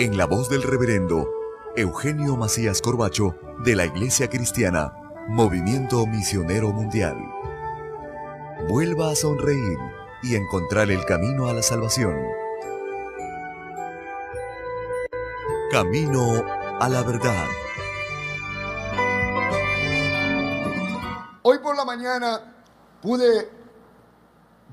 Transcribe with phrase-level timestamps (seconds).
[0.00, 1.28] en la voz del reverendo
[1.76, 4.94] Eugenio Macías Corbacho de la Iglesia Cristiana,
[5.28, 7.18] Movimiento Misionero Mundial.
[8.66, 9.76] Vuelva a sonreír
[10.22, 12.16] y encontrar el camino a la salvación.
[15.70, 16.46] Camino
[16.80, 17.46] a la verdad.
[21.42, 22.54] Hoy por la mañana
[23.02, 23.50] pude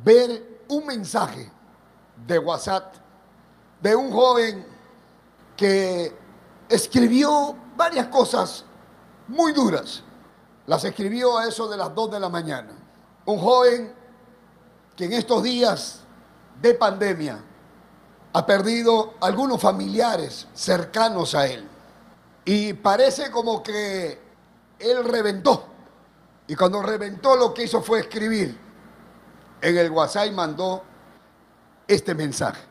[0.05, 1.51] ver un mensaje
[2.25, 2.95] de WhatsApp
[3.81, 4.76] de un joven
[5.57, 6.15] que
[6.69, 8.63] escribió varias cosas
[9.27, 10.03] muy duras.
[10.67, 12.71] Las escribió a eso de las 2 de la mañana.
[13.25, 13.93] Un joven
[14.95, 16.01] que en estos días
[16.61, 17.39] de pandemia
[18.33, 21.67] ha perdido algunos familiares cercanos a él.
[22.45, 24.21] Y parece como que
[24.79, 25.65] él reventó.
[26.47, 28.67] Y cuando reventó lo que hizo fue escribir
[29.61, 30.83] en el WhatsApp mandó
[31.87, 32.61] este mensaje.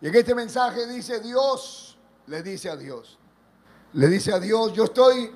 [0.00, 1.91] Y en este mensaje dice, Dios
[2.26, 3.18] le dice a Dios.
[3.94, 5.32] Le dice a Dios, yo estoy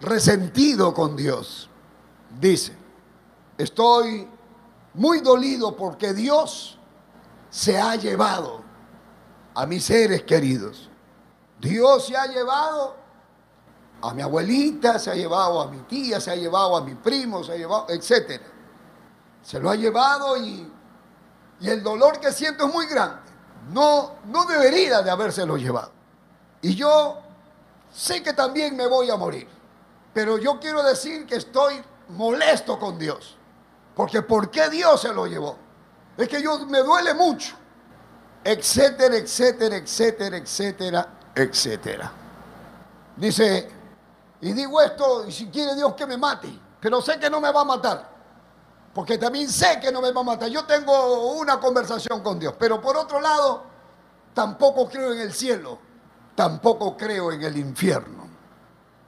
[0.00, 1.68] resentido con Dios.
[2.40, 2.76] Dice,
[3.56, 4.28] estoy
[4.94, 6.78] muy dolido porque Dios
[7.50, 8.62] se ha llevado
[9.54, 10.88] a mis seres queridos.
[11.60, 12.96] Dios se ha llevado
[14.00, 17.42] a mi abuelita, se ha llevado a mi tía, se ha llevado a mi primo,
[17.42, 18.40] se ha llevado, etc.
[19.42, 20.72] Se lo ha llevado y,
[21.60, 23.22] el dolor que siento es muy grande.
[23.72, 25.97] No, no debería de habérselo llevado.
[26.60, 27.18] Y yo
[27.92, 29.48] sé que también me voy a morir.
[30.12, 33.36] Pero yo quiero decir que estoy molesto con Dios.
[33.94, 35.56] Porque ¿por qué Dios se lo llevó?
[36.16, 37.54] Es que yo me duele mucho.
[38.42, 42.12] Etcétera, etcétera, etcétera, etcétera, etcétera.
[43.16, 43.68] Dice,
[44.40, 46.48] y digo esto, y si quiere Dios que me mate,
[46.80, 48.08] pero sé que no me va a matar.
[48.94, 50.48] Porque también sé que no me va a matar.
[50.48, 52.54] Yo tengo una conversación con Dios.
[52.58, 53.62] Pero por otro lado,
[54.34, 55.78] tampoco creo en el cielo
[56.38, 58.28] tampoco creo en el infierno.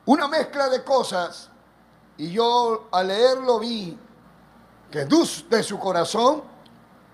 [0.06, 1.48] Una mezcla de cosas,
[2.16, 3.96] y yo al leerlo vi
[4.90, 6.42] que de su corazón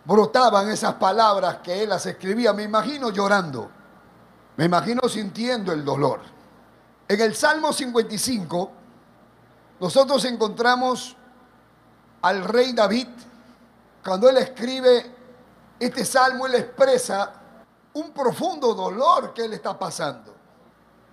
[0.06, 2.54] brotaban esas palabras que él las escribía.
[2.54, 3.70] Me imagino llorando,
[4.56, 6.20] me imagino sintiendo el dolor.
[7.06, 8.70] En el Salmo 55,
[9.80, 11.14] nosotros encontramos
[12.22, 13.08] al rey David,
[14.02, 15.14] cuando él escribe
[15.78, 17.35] este salmo, él expresa
[17.96, 20.34] un profundo dolor que él está pasando.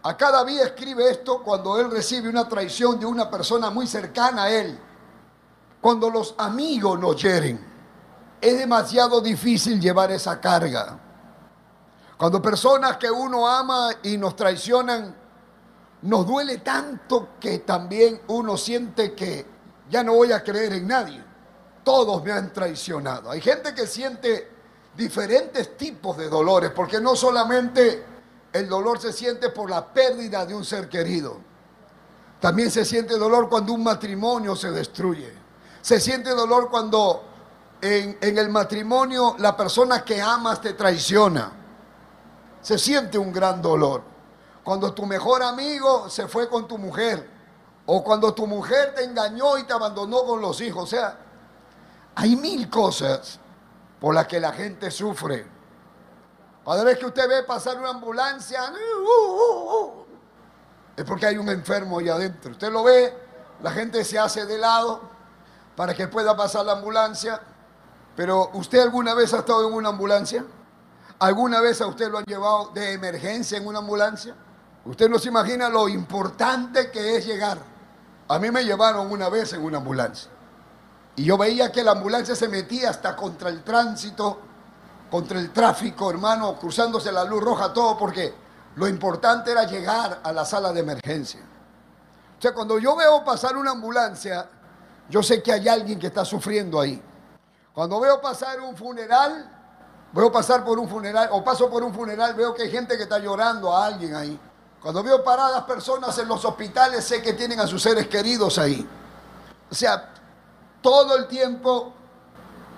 [0.03, 4.51] Acá David escribe esto cuando él recibe una traición de una persona muy cercana a
[4.51, 4.77] él.
[5.79, 7.65] Cuando los amigos nos hieren,
[8.41, 10.99] es demasiado difícil llevar esa carga.
[12.17, 15.15] Cuando personas que uno ama y nos traicionan,
[16.01, 19.45] nos duele tanto que también uno siente que
[19.89, 21.23] ya no voy a creer en nadie.
[21.81, 23.31] Todos me han traicionado.
[23.31, 24.52] Hay gente que siente
[24.95, 28.05] diferentes tipos de dolores, porque no solamente
[28.51, 31.37] el dolor se siente por la pérdida de un ser querido,
[32.39, 35.33] también se siente dolor cuando un matrimonio se destruye,
[35.81, 37.23] se siente dolor cuando
[37.81, 41.51] en, en el matrimonio la persona que amas te traiciona,
[42.61, 44.01] se siente un gran dolor.
[44.63, 47.29] Cuando tu mejor amigo se fue con tu mujer,
[47.85, 51.17] o cuando tu mujer te engañó y te abandonó con los hijos, o sea,
[52.15, 53.39] hay mil cosas
[54.03, 55.45] por la que la gente sufre.
[56.65, 60.05] Cada vez que usted ve pasar una ambulancia, uh, uh, uh,
[60.97, 62.51] es porque hay un enfermo ahí adentro.
[62.51, 63.17] Usted lo ve,
[63.61, 64.99] la gente se hace de lado
[65.77, 67.39] para que pueda pasar la ambulancia,
[68.13, 70.43] pero ¿usted alguna vez ha estado en una ambulancia?
[71.19, 74.35] ¿Alguna vez a usted lo han llevado de emergencia en una ambulancia?
[74.83, 77.57] Usted no se imagina lo importante que es llegar.
[78.27, 80.32] A mí me llevaron una vez en una ambulancia.
[81.15, 84.39] Y yo veía que la ambulancia se metía hasta contra el tránsito,
[85.11, 88.33] contra el tráfico, hermano, cruzándose la luz roja, todo, porque
[88.75, 91.41] lo importante era llegar a la sala de emergencia.
[92.37, 94.49] O sea, cuando yo veo pasar una ambulancia,
[95.09, 97.01] yo sé que hay alguien que está sufriendo ahí.
[97.73, 99.49] Cuando veo pasar un funeral,
[100.11, 103.03] veo pasar por un funeral, o paso por un funeral, veo que hay gente que
[103.03, 104.39] está llorando a alguien ahí.
[104.81, 108.87] Cuando veo paradas personas en los hospitales, sé que tienen a sus seres queridos ahí.
[109.71, 110.12] O sea,
[110.83, 111.93] todo el tiempo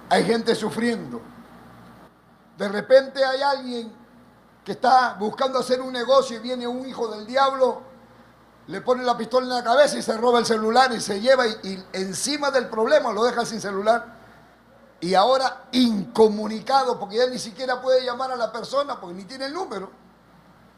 [0.10, 1.19] hay gente sufriendo.
[2.57, 3.92] De repente hay alguien
[4.63, 7.81] que está buscando hacer un negocio y viene un hijo del diablo,
[8.68, 11.46] le pone la pistola en la cabeza y se roba el celular y se lleva
[11.46, 14.16] y, encima del problema lo deja sin celular.
[15.02, 19.46] Y ahora incomunicado porque ya ni siquiera puede llamar a la persona porque ni tiene
[19.46, 19.90] el número.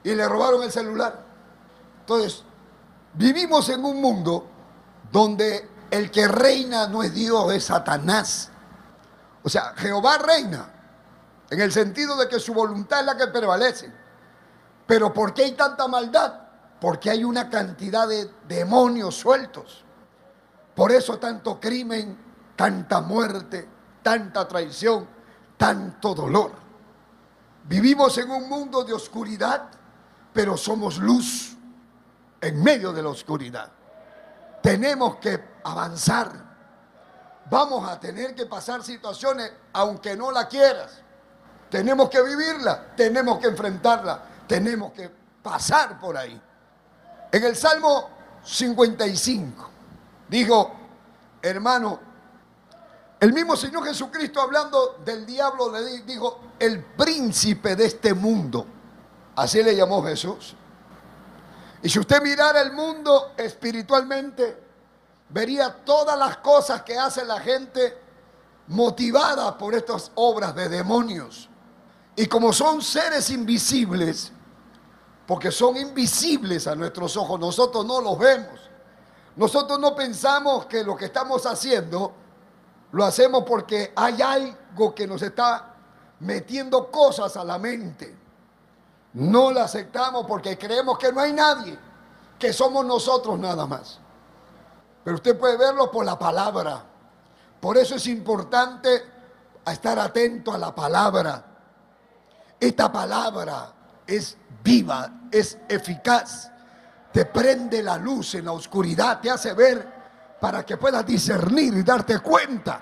[0.04, 1.24] Y le robaron el celular.
[2.00, 2.44] Entonces,
[3.14, 4.46] vivimos en un mundo
[5.12, 8.50] donde el que reina no es Dios, es Satanás.
[9.44, 10.74] O sea, Jehová reina,
[11.50, 13.92] en el sentido de que su voluntad es la que prevalece.
[14.86, 16.34] Pero ¿por qué hay tanta maldad?
[16.80, 19.84] Porque hay una cantidad de demonios sueltos.
[20.76, 22.18] Por eso tanto crimen,
[22.56, 23.68] tanta muerte,
[24.04, 25.08] tanta traición,
[25.58, 26.52] tanto dolor.
[27.64, 29.70] Vivimos en un mundo de oscuridad,
[30.32, 31.58] pero somos luz
[32.40, 33.72] en medio de la oscuridad.
[34.68, 36.30] Tenemos que avanzar.
[37.50, 40.92] Vamos a tener que pasar situaciones aunque no la quieras.
[41.70, 45.10] Tenemos que vivirla, tenemos que enfrentarla, tenemos que
[45.42, 46.42] pasar por ahí.
[47.32, 48.10] En el Salmo
[48.44, 49.70] 55
[50.28, 50.76] dijo,
[51.42, 52.02] hermano,
[53.22, 58.68] el mismo Señor Jesucristo hablando del diablo le dijo, el príncipe de este mundo.
[59.34, 60.58] Así le llamó Jesús.
[61.88, 64.62] Y si usted mirara el mundo espiritualmente,
[65.30, 67.98] vería todas las cosas que hace la gente
[68.68, 71.50] motivada por estas obras de demonios.
[72.14, 74.34] Y como son seres invisibles,
[75.26, 78.60] porque son invisibles a nuestros ojos, nosotros no los vemos.
[79.38, 82.12] Nosotros no pensamos que lo que estamos haciendo
[82.92, 85.74] lo hacemos porque hay algo que nos está
[86.20, 88.27] metiendo cosas a la mente.
[89.18, 91.78] No la aceptamos porque creemos que no hay nadie,
[92.38, 94.00] que somos nosotros nada más.
[95.04, 96.84] Pero usted puede verlo por la palabra.
[97.60, 99.04] Por eso es importante
[99.66, 101.44] estar atento a la palabra.
[102.60, 103.74] Esta palabra
[104.06, 106.52] es viva, es eficaz.
[107.12, 111.82] Te prende la luz en la oscuridad, te hace ver para que puedas discernir y
[111.82, 112.82] darte cuenta,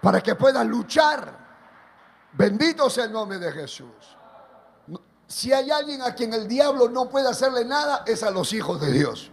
[0.00, 1.36] para que puedas luchar.
[2.34, 4.17] Bendito sea el nombre de Jesús.
[5.28, 8.80] Si hay alguien a quien el diablo no puede hacerle nada, es a los hijos
[8.80, 9.30] de Dios.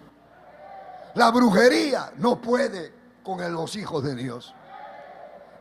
[1.15, 2.93] La brujería no puede
[3.23, 4.53] con los hijos de Dios.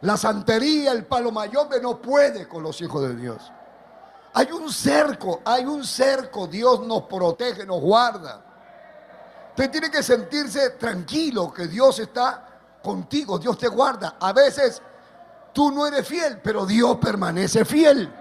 [0.00, 3.52] La santería, el palo mayor no puede con los hijos de Dios.
[4.34, 6.48] Hay un cerco, hay un cerco.
[6.48, 8.44] Dios nos protege, nos guarda.
[9.50, 14.16] Usted tiene que sentirse tranquilo que Dios está contigo, Dios te guarda.
[14.18, 14.82] A veces
[15.52, 18.12] tú no eres fiel, pero Dios permanece fiel.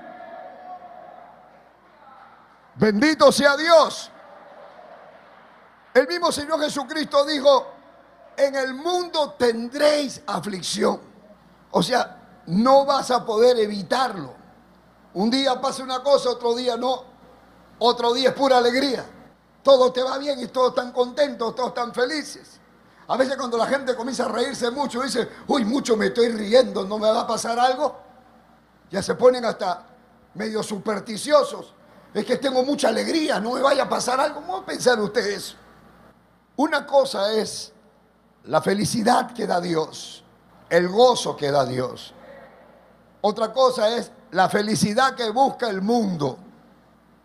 [2.76, 4.10] Bendito sea Dios.
[5.94, 7.68] El mismo Señor Jesucristo dijo,
[8.36, 11.00] en el mundo tendréis aflicción.
[11.72, 14.34] O sea, no vas a poder evitarlo.
[15.14, 17.04] Un día pasa una cosa, otro día no.
[17.80, 19.06] Otro día es pura alegría.
[19.62, 22.60] Todo te va bien y todos están contentos, todos están felices.
[23.08, 26.86] A veces cuando la gente comienza a reírse mucho, dice, uy, mucho me estoy riendo,
[26.86, 27.98] ¿no me va a pasar algo?
[28.90, 29.86] Ya se ponen hasta
[30.34, 31.74] medio supersticiosos.
[32.14, 34.42] Es que tengo mucha alegría, no me vaya a pasar algo.
[34.42, 35.56] ¿Cómo a pensar usted eso?
[36.56, 37.74] Una cosa es
[38.46, 40.24] la felicidad que da Dios,
[40.70, 42.14] el gozo que da Dios.
[43.22, 46.38] Otra cosa es la felicidad que busca el mundo.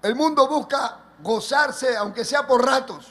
[0.00, 3.09] El mundo busca gozarse, aunque sea por ratos.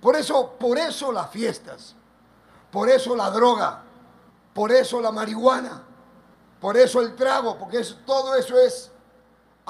[0.00, 1.94] Por eso, por eso las fiestas,
[2.70, 3.82] por eso la droga,
[4.54, 5.82] por eso la marihuana,
[6.60, 8.92] por eso el trago, porque todo eso es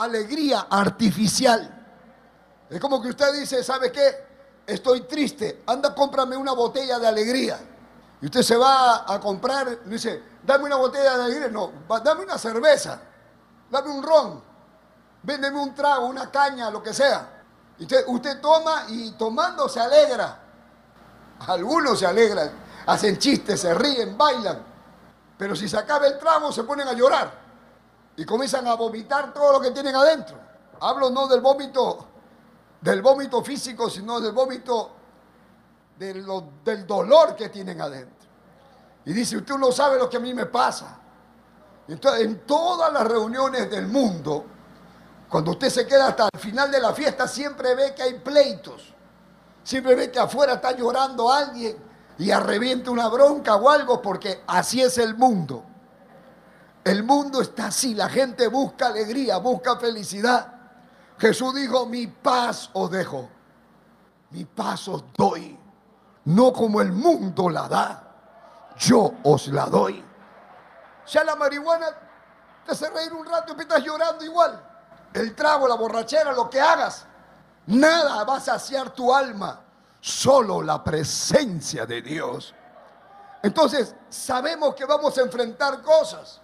[0.03, 1.75] alegría artificial.
[2.71, 4.27] Es como que usted dice, ¿sabe qué?
[4.67, 7.59] Estoy triste, anda, cómprame una botella de alegría.
[8.21, 11.49] Y usted se va a comprar, dice, dame una botella de alegría.
[11.49, 13.01] No, dame una cerveza
[13.71, 14.43] dame un ron,
[15.23, 17.43] véndeme un trago, una caña, lo que sea.
[17.79, 20.39] Usted, usted toma y tomando se alegra.
[21.47, 22.51] Algunos se alegran,
[22.87, 24.65] hacen chistes, se ríen, bailan.
[25.37, 27.38] Pero si se acaba el trago se ponen a llorar
[28.19, 30.37] y comienzan a vomitar todo lo que tienen adentro.
[30.81, 32.05] Hablo no del vómito,
[32.81, 34.91] del vómito físico, sino del vómito
[35.97, 38.29] del dolor que tienen adentro.
[39.05, 40.99] Y dice, usted no sabe lo que a mí me pasa.
[41.87, 44.45] Entonces, en todas las reuniones del mundo,
[45.29, 48.95] cuando usted se queda hasta el final de la fiesta, siempre ve que hay pleitos.
[49.63, 51.77] Siempre ve que afuera está llorando alguien
[52.19, 55.68] y arrevienta una bronca o algo, porque así es el mundo.
[56.89, 60.55] El mundo está así, la gente busca alegría, busca felicidad.
[61.19, 63.29] Jesús dijo, mi paz os dejo,
[64.31, 65.59] mi paz os doy
[66.29, 68.03] no como el mundo la da,
[68.77, 70.05] yo os la doy.
[71.07, 71.87] Ya la marihuana
[72.67, 74.63] te hace reír un rato y estás llorando igual.
[75.15, 77.07] El trago, la borrachera, lo que hagas,
[77.67, 79.59] nada va a saciar tu alma,
[80.01, 82.55] solo la presencia de Dios.
[83.43, 86.43] Entonces, sabemos que vamos a enfrentar cosas.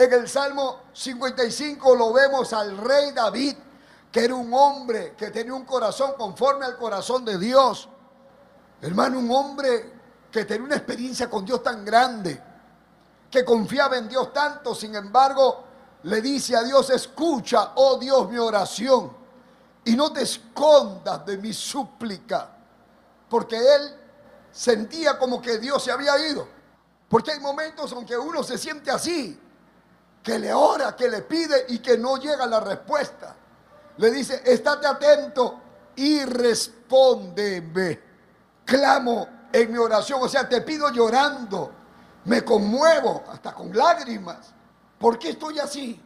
[0.00, 3.54] En el Salmo 55 lo vemos al rey David,
[4.10, 7.88] que era un hombre que tenía un corazón conforme al corazón de Dios
[8.82, 9.92] Hermano, un hombre
[10.30, 12.42] que tenía una experiencia con Dios tan grande,
[13.30, 15.64] que confiaba en Dios tanto, sin embargo,
[16.04, 19.14] le dice a Dios, escucha, oh Dios, mi oración,
[19.84, 22.48] y no te escondas de mi súplica,
[23.28, 23.94] porque él
[24.50, 26.48] sentía como que Dios se había ido.
[27.08, 29.38] Porque hay momentos en que uno se siente así,
[30.22, 33.34] que le ora, que le pide y que no llega la respuesta.
[33.96, 35.60] Le dice, estate atento
[35.96, 38.10] y respóndeme
[38.70, 41.72] clamo en mi oración, o sea, te pido llorando,
[42.24, 44.54] me conmuevo hasta con lágrimas.
[44.98, 46.00] ¿Por qué estoy así?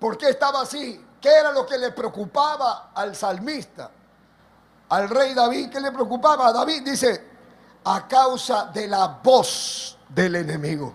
[0.00, 1.04] ¿Por qué estaba así?
[1.20, 3.90] ¿Qué era lo que le preocupaba al salmista?
[4.88, 6.52] Al rey David, ¿qué le preocupaba?
[6.52, 7.24] David dice,
[7.84, 10.94] a causa de la voz del enemigo,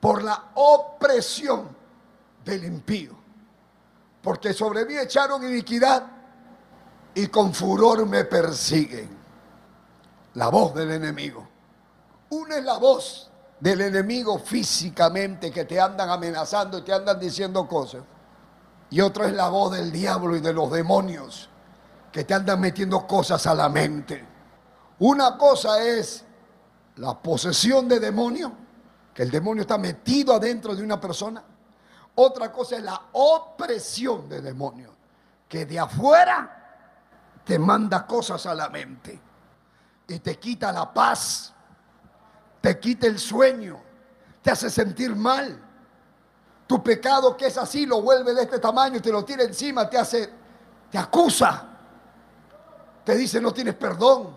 [0.00, 1.68] por la opresión
[2.44, 3.14] del impío,
[4.22, 6.04] porque sobre mí echaron iniquidad
[7.14, 9.10] y con furor me persiguen
[10.34, 11.46] la voz del enemigo.
[12.30, 17.68] Una es la voz del enemigo físicamente que te andan amenazando y te andan diciendo
[17.68, 18.02] cosas.
[18.90, 21.48] Y otra es la voz del diablo y de los demonios
[22.10, 24.24] que te andan metiendo cosas a la mente.
[25.00, 26.24] Una cosa es
[26.96, 28.52] la posesión de demonio,
[29.14, 31.42] que el demonio está metido adentro de una persona.
[32.14, 34.94] Otra cosa es la opresión de demonio,
[35.48, 39.20] que de afuera te manda cosas a la mente
[40.06, 41.52] y te quita la paz,
[42.60, 43.80] te quita el sueño,
[44.42, 45.66] te hace sentir mal.
[46.66, 49.88] Tu pecado que es así lo vuelve de este tamaño y te lo tira encima,
[49.88, 50.30] te hace,
[50.90, 51.66] te acusa,
[53.04, 54.36] te dice no tienes perdón.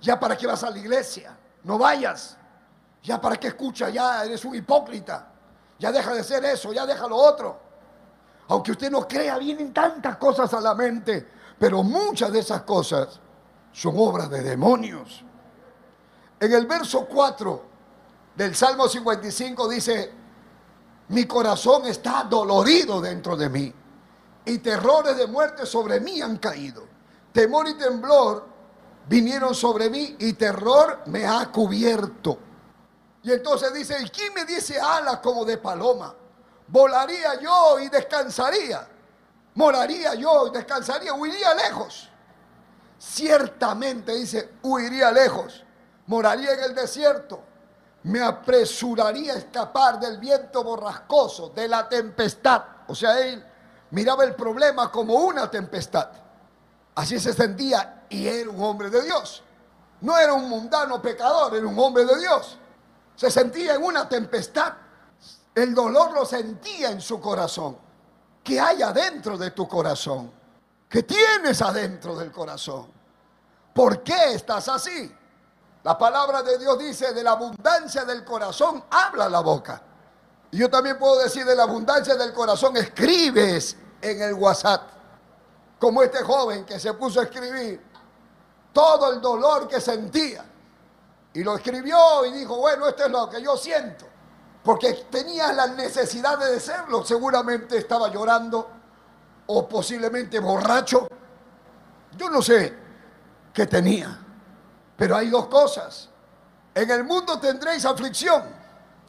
[0.00, 2.36] Ya para qué vas a la iglesia, no vayas.
[3.04, 5.28] Ya para qué escuchas, ya eres un hipócrita.
[5.78, 7.60] Ya deja de ser eso, ya deja lo otro.
[8.48, 13.20] Aunque usted no crea, vienen tantas cosas a la mente, pero muchas de esas cosas
[13.72, 15.22] son obras de demonios.
[16.40, 17.62] En el verso 4
[18.36, 20.12] del Salmo 55 dice,
[21.08, 23.74] mi corazón está dolorido dentro de mí
[24.46, 26.86] y terrores de muerte sobre mí han caído.
[27.32, 28.46] Temor y temblor
[29.08, 32.38] vinieron sobre mí y terror me ha cubierto.
[33.24, 36.14] Y entonces dice, ¿y quién me dice alas como de paloma?
[36.68, 38.86] Volaría yo y descansaría.
[39.54, 42.10] Moraría yo y descansaría, huiría lejos
[43.04, 45.62] ciertamente, dice, huiría lejos,
[46.06, 47.40] moraría en el desierto,
[48.04, 52.62] me apresuraría a escapar del viento borrascoso, de la tempestad.
[52.88, 53.44] O sea, él
[53.90, 56.08] miraba el problema como una tempestad.
[56.94, 59.42] Así se sentía y era un hombre de Dios.
[60.00, 62.58] No era un mundano pecador, era un hombre de Dios.
[63.16, 64.72] Se sentía en una tempestad.
[65.54, 67.76] El dolor lo sentía en su corazón.
[68.42, 70.30] ¿Qué hay adentro de tu corazón?
[70.88, 72.86] ¿Qué tienes adentro del corazón?
[73.72, 75.12] ¿Por qué estás así?
[75.82, 79.82] La palabra de Dios dice, de la abundancia del corazón habla la boca.
[80.50, 84.82] Y yo también puedo decir, de la abundancia del corazón escribes en el WhatsApp.
[85.78, 87.82] Como este joven que se puso a escribir
[88.72, 90.44] todo el dolor que sentía.
[91.34, 94.06] Y lo escribió y dijo, bueno, esto es lo que yo siento.
[94.62, 97.04] Porque tenía la necesidad de decirlo.
[97.04, 98.70] Seguramente estaba llorando
[99.46, 101.08] o posiblemente borracho.
[102.16, 102.72] Yo no sé
[103.52, 104.16] que tenía.
[104.96, 106.08] Pero hay dos cosas.
[106.72, 108.42] En el mundo tendréis aflicción.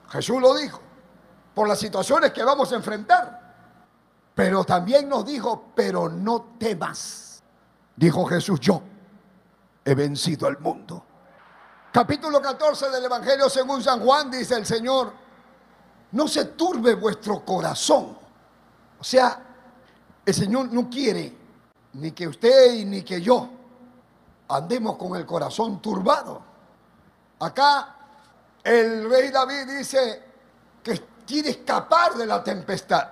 [0.09, 0.81] Jesús lo dijo.
[1.53, 3.45] Por las situaciones que vamos a enfrentar.
[4.33, 7.43] Pero también nos dijo, pero no temas.
[7.95, 8.81] Dijo Jesús, yo
[9.85, 11.04] he vencido al mundo.
[11.95, 15.13] Capítulo 14 del Evangelio según San Juan dice el Señor,
[16.11, 18.17] no se turbe vuestro corazón.
[18.99, 19.41] O sea,
[20.25, 21.33] el Señor no quiere
[21.93, 23.47] ni que usted ni que yo
[24.49, 26.41] andemos con el corazón turbado.
[27.39, 27.95] Acá
[28.61, 30.23] el rey David dice
[30.83, 33.07] que quiere escapar de la tempestad.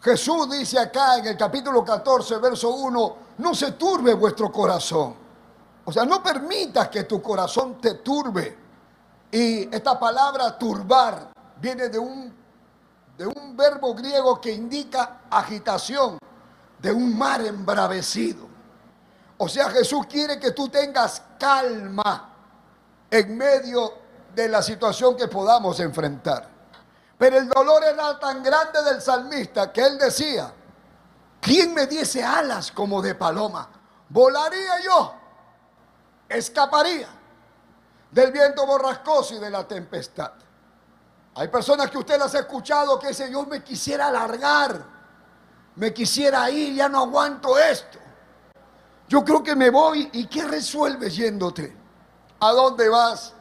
[0.00, 5.27] Jesús dice acá en el capítulo 14, verso 1, no se turbe vuestro corazón.
[5.88, 8.58] O sea, no permitas que tu corazón te turbe.
[9.30, 12.30] Y esta palabra turbar viene de un,
[13.16, 16.18] de un verbo griego que indica agitación,
[16.78, 18.46] de un mar embravecido.
[19.38, 22.34] O sea, Jesús quiere que tú tengas calma
[23.10, 23.94] en medio
[24.34, 26.50] de la situación que podamos enfrentar.
[27.16, 30.52] Pero el dolor era tan grande del salmista que él decía,
[31.40, 33.70] ¿quién me diese alas como de paloma?
[34.10, 35.17] Volaría yo,
[36.28, 37.08] escaparía
[38.10, 40.32] del viento borrascoso y de la tempestad.
[41.34, 44.84] Hay personas que usted las ha escuchado que dicen, yo me quisiera alargar,
[45.76, 47.98] me quisiera ir, ya no aguanto esto.
[49.08, 51.74] Yo creo que me voy y ¿qué resuelves yéndote?
[52.40, 53.32] ¿A dónde vas?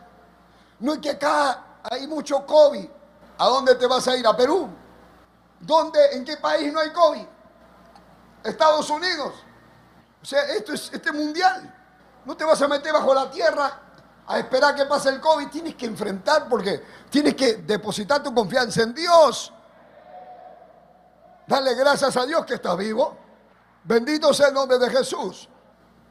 [0.80, 2.88] No es que acá hay mucho COVID.
[3.40, 4.26] ¿A dónde te vas a ir?
[4.26, 4.70] ¿A Perú?
[5.60, 6.00] ¿Dónde?
[6.14, 7.26] ¿En qué país no hay COVID?
[8.44, 9.34] Estados Unidos.
[10.22, 11.74] O sea, esto es este mundial.
[12.28, 13.80] No te vas a meter bajo la tierra
[14.28, 15.48] a esperar que pase el COVID.
[15.48, 19.54] Tienes que enfrentar porque tienes que depositar tu confianza en Dios.
[21.48, 23.16] Dale gracias a Dios que estás vivo.
[23.86, 25.48] Bendito sea el nombre de Jesús.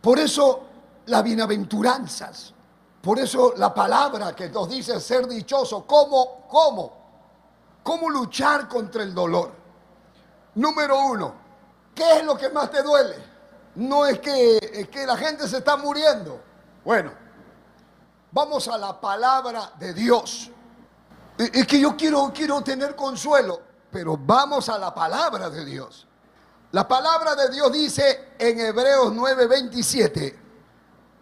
[0.00, 0.62] Por eso
[1.04, 2.54] las bienaventuranzas.
[3.02, 5.87] Por eso la palabra que nos dice ser dichoso.
[5.87, 6.46] ¿Cómo?
[6.49, 6.96] ¿Cómo?
[7.82, 9.52] ¿Cómo luchar contra el dolor?
[10.54, 11.35] Número uno,
[11.94, 13.36] ¿qué es lo que más te duele?
[13.76, 16.42] No es que, que la gente se está muriendo.
[16.85, 17.12] Bueno,
[18.33, 20.51] vamos a la palabra de Dios.
[21.38, 26.07] Es que yo quiero, quiero tener consuelo, pero vamos a la palabra de Dios.
[26.72, 30.38] La palabra de Dios dice en Hebreos 9:27.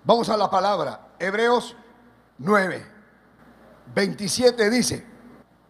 [0.05, 1.09] Vamos a la palabra.
[1.19, 1.77] Hebreos
[2.39, 2.87] 9,
[3.95, 5.15] 27 dice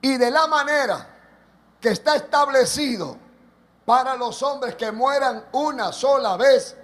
[0.04, 1.09] y de la manera
[1.80, 3.16] que está establecido
[3.85, 6.77] para los hombres que mueran una sola vez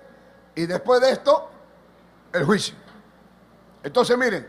[0.54, 1.48] y después de esto
[2.32, 2.74] el juicio.
[3.82, 4.46] Entonces miren,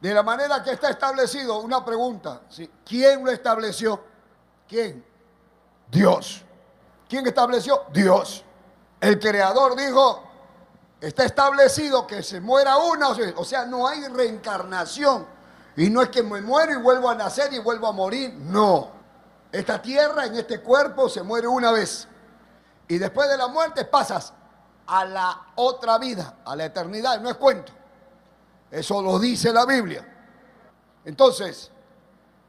[0.00, 2.42] de la manera que está establecido, una pregunta,
[2.84, 4.02] ¿quién lo estableció?
[4.68, 5.04] ¿Quién?
[5.90, 6.42] Dios.
[7.08, 7.84] ¿Quién estableció?
[7.92, 8.44] Dios.
[9.00, 10.22] El creador dijo,
[11.00, 15.26] está establecido que se muera una, o sea, no hay reencarnación
[15.76, 18.34] y no es que me muero y vuelvo a nacer y vuelvo a morir.
[18.34, 19.01] No.
[19.52, 22.08] Esta tierra, en este cuerpo, se muere una vez.
[22.88, 24.32] Y después de la muerte pasas
[24.86, 27.20] a la otra vida, a la eternidad.
[27.20, 27.72] No es cuento.
[28.70, 30.08] Eso lo dice la Biblia.
[31.04, 31.70] Entonces,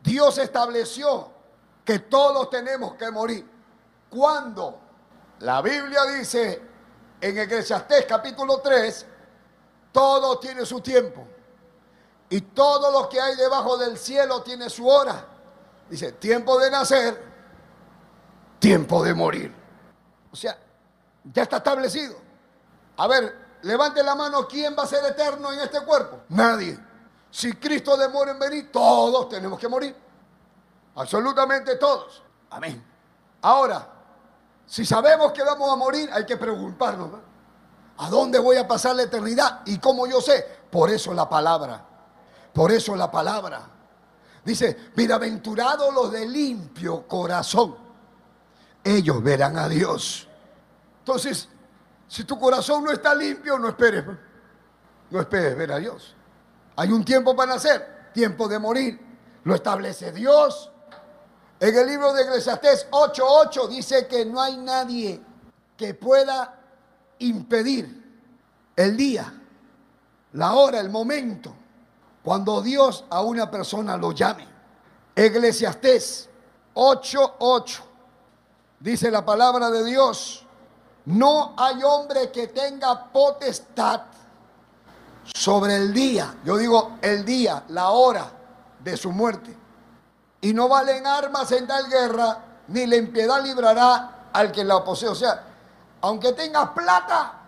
[0.01, 1.29] Dios estableció
[1.83, 3.49] que todos tenemos que morir.
[4.09, 4.79] Cuando
[5.39, 6.61] la Biblia dice
[7.19, 9.05] en Eclesiastés capítulo 3,
[9.91, 11.27] todo tiene su tiempo.
[12.29, 15.32] Y todo lo que hay debajo del cielo tiene su hora.
[15.93, 17.23] Dice, tiempo de nacer,
[18.57, 19.53] tiempo de morir.
[20.31, 20.57] O sea,
[21.23, 22.15] ya está establecido.
[22.97, 26.21] A ver, levante la mano, ¿quién va a ser eterno en este cuerpo?
[26.29, 26.79] Nadie.
[27.29, 29.95] Si Cristo demora en venir, todos tenemos que morir.
[30.95, 32.23] Absolutamente todos.
[32.49, 32.83] Amén.
[33.43, 33.87] Ahora,
[34.65, 37.11] si sabemos que vamos a morir, hay que preocuparnos.
[37.99, 39.61] ¿A dónde voy a pasar la eternidad?
[39.67, 40.43] ¿Y cómo yo sé?
[40.71, 41.85] Por eso la palabra.
[42.51, 43.72] Por eso la palabra
[44.43, 47.75] dice, bienaventurados los de limpio corazón,
[48.83, 50.27] ellos verán a Dios.
[50.99, 51.47] Entonces,
[52.07, 54.05] si tu corazón no está limpio, no esperes,
[55.09, 56.15] no esperes ver a Dios.
[56.75, 58.99] Hay un tiempo para nacer, tiempo de morir,
[59.43, 60.71] lo establece Dios.
[61.59, 65.21] En el libro de Eclesiastés 8:8 dice que no hay nadie
[65.77, 66.59] que pueda
[67.19, 68.03] impedir
[68.75, 69.33] el día,
[70.33, 71.55] la hora, el momento
[72.23, 74.47] cuando Dios a una persona lo llame.
[75.15, 76.29] Eclesiastés
[76.73, 77.81] 8:8
[78.79, 80.45] dice la palabra de Dios,
[81.05, 84.01] no hay hombre que tenga potestad
[85.33, 88.29] sobre el día, yo digo el día, la hora
[88.79, 89.57] de su muerte.
[90.41, 95.07] Y no valen armas en tal guerra, ni la impiedad librará al que la posee.
[95.07, 95.43] O sea,
[96.01, 97.42] aunque tengas plata,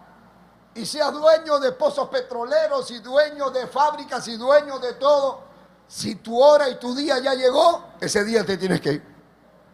[0.76, 5.40] y seas dueño de pozos petroleros y dueño de fábricas y dueño de todo,
[5.88, 9.04] si tu hora y tu día ya llegó, ese día te tienes que ir.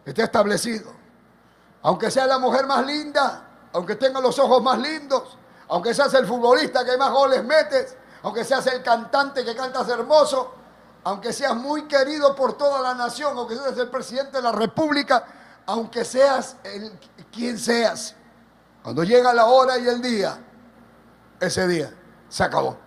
[0.04, 0.92] Está establecido.
[1.82, 5.36] Aunque sea la mujer más linda, aunque tenga los ojos más lindos,
[5.68, 10.54] aunque seas el futbolista que más goles metes, aunque seas el cantante que cantas hermoso,
[11.02, 15.24] aunque seas muy querido por toda la nación, aunque seas el presidente de la república,
[15.66, 16.96] aunque seas el,
[17.32, 18.14] quien seas,
[18.84, 20.38] cuando llega la hora y el día,
[21.42, 21.92] ese día
[22.28, 22.78] se acabó.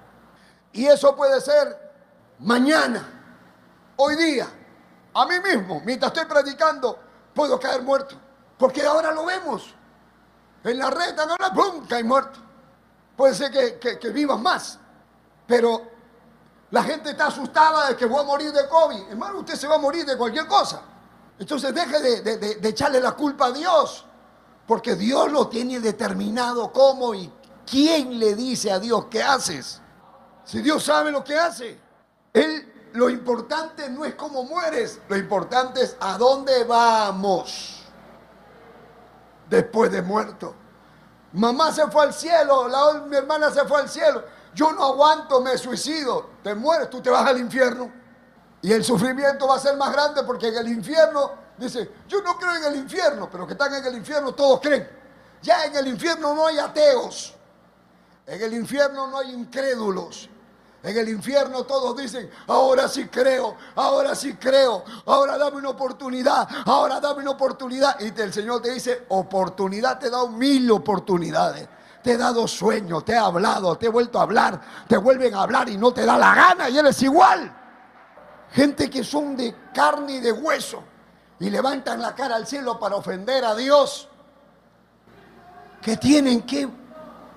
[0.71, 1.93] Y eso puede ser
[2.39, 3.07] mañana,
[3.97, 4.47] hoy día,
[5.13, 6.99] a mí mismo, mientras estoy predicando,
[7.33, 8.15] puedo caer muerto.
[8.57, 9.73] Porque ahora lo vemos.
[10.63, 11.85] En la red, ahora, ¡pum!
[11.87, 12.39] cae muerto.
[13.15, 14.79] Puede ser que, que, vivas más.
[15.45, 15.81] Pero
[16.71, 19.09] la gente está asustada de que voy a morir de COVID.
[19.09, 20.81] Hermano, usted se va a morir de cualquier cosa.
[21.37, 24.05] Entonces deje de, de, echarle la culpa a Dios.
[24.65, 27.31] Porque Dios lo tiene determinado cómo y
[27.69, 29.81] quién le dice a Dios qué haces.
[30.43, 31.79] Si Dios sabe lo que hace.
[32.33, 37.83] Él lo importante no es cómo mueres, lo importante es a dónde vamos
[39.49, 40.55] después de muerto.
[41.33, 42.69] Mamá se fue al cielo,
[43.07, 44.23] mi hermana se fue al cielo.
[44.53, 46.29] Yo no aguanto, me suicido.
[46.41, 47.91] Te mueres, tú te vas al infierno.
[48.61, 52.37] Y el sufrimiento va a ser más grande porque en el infierno, dice, yo no
[52.37, 54.89] creo en el infierno, pero que están en el infierno todos creen.
[55.41, 57.34] Ya en el infierno no hay ateos.
[58.27, 60.29] En el infierno no hay incrédulos.
[60.83, 66.47] En el infierno todos dicen, ahora sí creo, ahora sí creo, ahora dame una oportunidad,
[66.63, 67.99] ahora dame una oportunidad.
[67.99, 71.67] Y el Señor te dice, oportunidad, te he dado mil oportunidades.
[72.03, 75.41] Te he dado sueños, te he hablado, te he vuelto a hablar, te vuelven a
[75.41, 77.51] hablar y no te da la gana y eres igual.
[78.51, 80.83] Gente que son de carne y de hueso
[81.39, 84.07] y levantan la cara al cielo para ofender a Dios.
[85.81, 86.69] Que tienen que,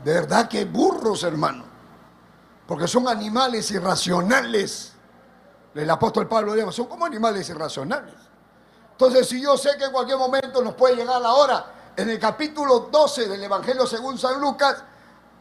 [0.04, 1.68] de verdad que burros, hermano
[2.68, 4.92] porque son animales irracionales.
[5.74, 8.14] El apóstol Pablo dice, son como animales irracionales.
[8.90, 12.18] Entonces, si yo sé que en cualquier momento nos puede llegar la hora, en el
[12.18, 14.84] capítulo 12 del Evangelio según San Lucas,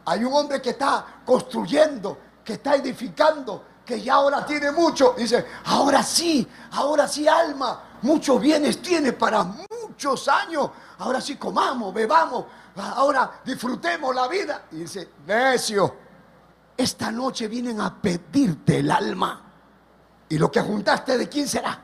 [0.06, 5.14] hay un hombre que está construyendo, que está edificando, que ya ahora tiene mucho.
[5.14, 10.70] Dice, ahora sí, ahora sí, alma, muchos bienes tiene para muchos años.
[10.96, 12.46] Ahora sí, comamos, bebamos,
[12.78, 14.66] ahora disfrutemos la vida.
[14.72, 16.08] Y dice, necio
[16.78, 19.42] esta noche vienen a pedirte el alma.
[20.28, 21.82] Y lo que juntaste, ¿de quién será?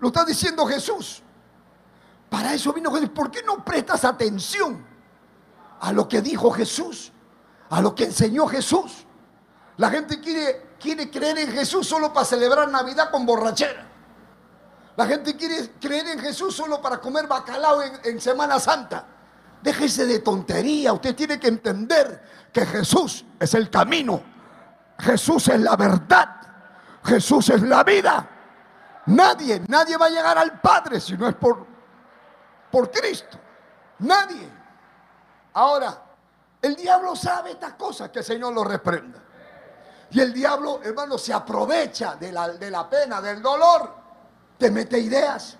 [0.00, 1.22] Lo está diciendo Jesús.
[2.30, 3.10] Para eso vino Jesús.
[3.10, 4.82] ¿Por qué no prestas atención
[5.78, 7.12] a lo que dijo Jesús?
[7.68, 9.04] A lo que enseñó Jesús.
[9.76, 13.86] La gente quiere, quiere creer en Jesús solo para celebrar Navidad con borrachera.
[14.96, 19.06] La gente quiere creer en Jesús solo para comer bacalao en, en Semana Santa.
[19.64, 20.92] Déjese de tontería.
[20.92, 22.22] Usted tiene que entender
[22.52, 24.22] que Jesús es el camino.
[24.98, 26.36] Jesús es la verdad.
[27.02, 28.28] Jesús es la vida.
[29.06, 31.66] Nadie, nadie va a llegar al Padre si no es por,
[32.70, 33.38] por Cristo.
[34.00, 34.46] Nadie.
[35.54, 35.98] Ahora,
[36.60, 39.18] el diablo sabe estas cosas que el Señor lo reprenda.
[40.10, 43.94] Y el diablo, hermano, se aprovecha de la, de la pena, del dolor.
[44.58, 45.56] Te mete ideas.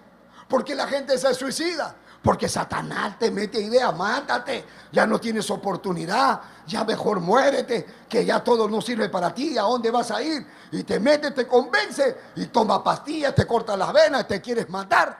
[0.46, 1.94] Porque la gente se suicida.
[2.24, 8.42] Porque Satanás te mete idea, mátate, ya no tienes oportunidad, ya mejor muérete, que ya
[8.42, 10.46] todo no sirve para ti, ¿a dónde vas a ir?
[10.72, 15.18] Y te mete, te convence y toma pastillas, te corta las venas, te quieres matar.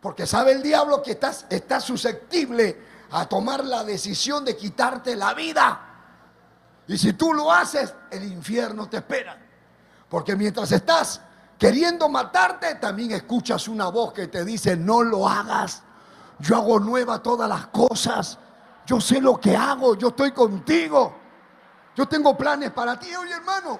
[0.00, 5.34] Porque sabe el diablo que estás, estás susceptible a tomar la decisión de quitarte la
[5.34, 5.80] vida.
[6.86, 9.36] Y si tú lo haces, el infierno te espera.
[10.08, 11.20] Porque mientras estás
[11.58, 15.82] queriendo matarte, también escuchas una voz que te dice, no lo hagas
[16.38, 18.38] yo hago nueva todas las cosas.
[18.84, 21.14] Yo sé lo que hago, yo estoy contigo.
[21.94, 23.78] Yo tengo planes para ti, oye hermano.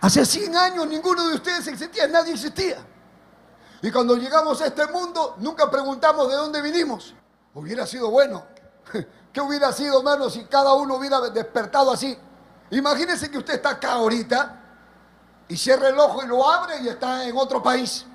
[0.00, 2.78] Hace 100 años ninguno de ustedes existía, nadie existía.
[3.82, 7.14] Y cuando llegamos a este mundo, nunca preguntamos de dónde vinimos.
[7.54, 8.44] Hubiera sido bueno.
[9.32, 12.16] ¿Qué hubiera sido, hermano, si cada uno hubiera despertado así?
[12.70, 14.60] Imagínese que usted está acá ahorita
[15.48, 18.06] y cierra el ojo y lo abre y está en otro país.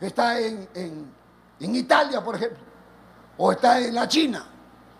[0.00, 1.17] Está en
[1.60, 2.58] en Italia, por ejemplo,
[3.36, 4.44] o está en la China.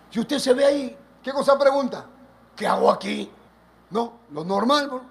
[0.09, 2.05] Si usted se ve ahí, ¿qué cosa pregunta?
[2.55, 3.31] ¿Qué hago aquí?
[3.91, 5.01] No, lo normal,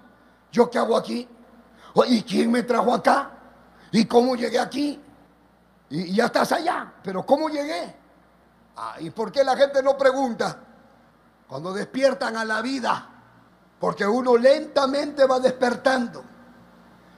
[0.52, 1.28] ¿yo qué hago aquí?
[2.06, 3.30] ¿Y quién me trajo acá?
[3.90, 5.00] ¿Y cómo llegué aquí?
[5.90, 7.94] Y, ya estás allá, pero ¿cómo llegué?
[8.76, 10.58] Ah, ¿Y por qué la gente no pregunta?
[11.48, 13.08] Cuando despiertan a la vida,
[13.80, 16.22] porque uno lentamente va despertando.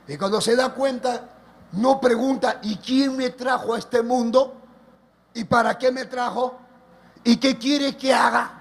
[0.07, 1.29] Y cuando se da cuenta,
[1.73, 4.55] no pregunta, ¿y quién me trajo a este mundo?
[5.35, 6.59] ¿Y para qué me trajo?
[7.23, 8.61] ¿Y qué quiere que haga?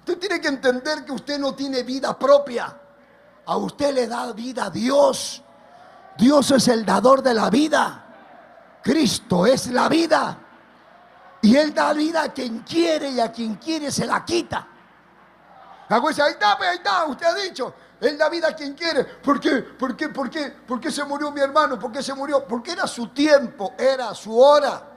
[0.00, 2.76] Usted tiene que entender que usted no tiene vida propia.
[3.46, 5.42] A usted le da vida a Dios.
[6.16, 8.04] Dios es el dador de la vida.
[8.82, 10.38] Cristo es la vida.
[11.42, 14.68] Y Él da vida a quien quiere y a quien quiere se la quita.
[15.88, 17.74] La ahí está, pues, ahí está, usted ha dicho.
[18.00, 19.04] Él da vida quien quiere.
[19.04, 19.56] ¿Por qué?
[19.60, 20.08] ¿Por qué?
[20.08, 20.50] ¿Por qué?
[20.66, 21.78] ¿Por qué se murió mi hermano?
[21.78, 22.46] ¿Por qué se murió?
[22.46, 24.88] Porque era su tiempo, era su hora.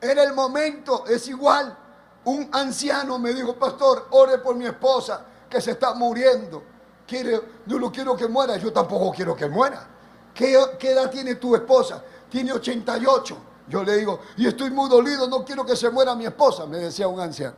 [0.00, 1.76] Era el momento, es igual.
[2.24, 6.62] Un anciano me dijo, pastor, ore por mi esposa que se está muriendo.
[7.06, 9.86] Quiere, no lo quiero que muera, yo tampoco quiero que muera.
[10.34, 12.02] ¿Qué, ¿Qué, edad tiene tu esposa?
[12.28, 13.36] Tiene 88.
[13.68, 16.78] Yo le digo, y estoy muy dolido, no quiero que se muera mi esposa, me
[16.78, 17.56] decía un anciano.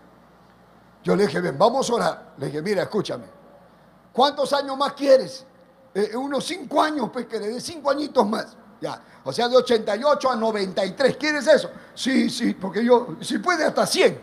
[1.03, 2.35] Yo le dije, ven, vamos a orar.
[2.39, 3.36] Le dije, mira, escúchame.
[4.17, 5.45] ¿Cuántos años más quieres?
[5.93, 8.57] Eh, unos cinco años, pues que le dé cinco añitos más.
[8.81, 11.19] Ya, o sea, de 88 a 93.
[11.19, 11.71] ¿Quieres eso?
[11.95, 14.19] Sí, sí, porque yo, si puede, hasta 100.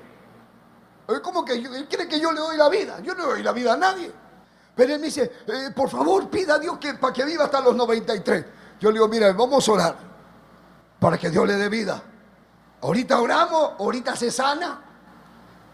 [1.21, 3.01] ¿Cómo que él quiere que yo le doy la vida?
[3.01, 4.11] Yo no le doy la vida a nadie.
[4.75, 7.61] Pero él me dice, eh, por favor, pida a Dios que, para que viva hasta
[7.61, 8.45] los 93.
[8.79, 9.97] Yo le digo, mira, vamos a orar
[10.99, 12.01] para que Dios le dé vida.
[12.81, 14.81] Ahorita oramos, ahorita se sana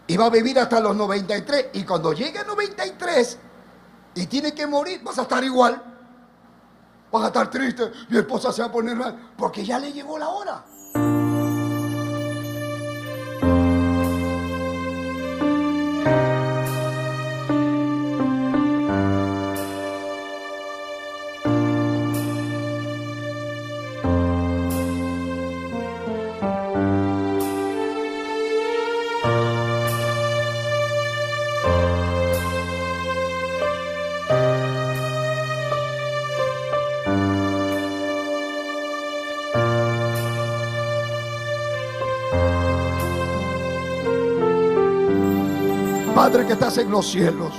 [0.06, 1.68] y va a vivir hasta los 93.
[1.72, 3.38] Y cuando llegue a 93
[4.14, 5.82] y tiene que morir, vas a estar igual.
[7.12, 10.16] Vas a estar triste, mi esposa se va a poner mal, porque ya le llegó
[10.16, 10.64] la hora.
[46.52, 47.52] Estás en los cielos,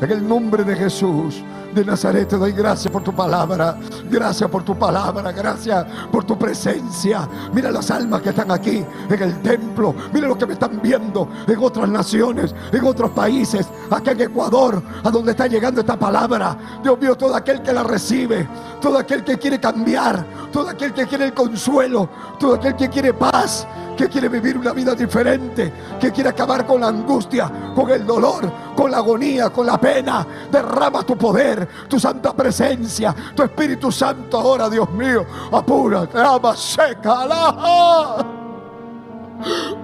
[0.00, 1.42] en el nombre de Jesús
[1.74, 3.76] de Nazaret te doy gracias por tu palabra,
[4.10, 7.28] gracias por tu palabra, gracias por tu presencia.
[7.52, 11.28] Mira las almas que están aquí en el templo, mira los que me están viendo
[11.46, 16.56] en otras naciones, en otros países, acá en Ecuador, a donde está llegando esta palabra.
[16.82, 18.48] Dios mío, todo aquel que la recibe,
[18.80, 23.12] todo aquel que quiere cambiar, todo aquel que quiere el consuelo, todo aquel que quiere
[23.12, 23.66] paz
[23.98, 28.48] que quiere vivir una vida diferente, que quiere acabar con la angustia, con el dolor,
[28.76, 30.24] con la agonía, con la pena.
[30.48, 35.26] Derrama tu poder, tu santa presencia, tu Espíritu Santo ahora, Dios mío.
[35.50, 38.24] Apura, ama, seca, la.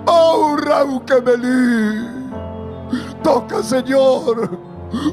[0.07, 2.09] Oh, Rauquemelí.
[3.21, 4.57] Toca, Señor.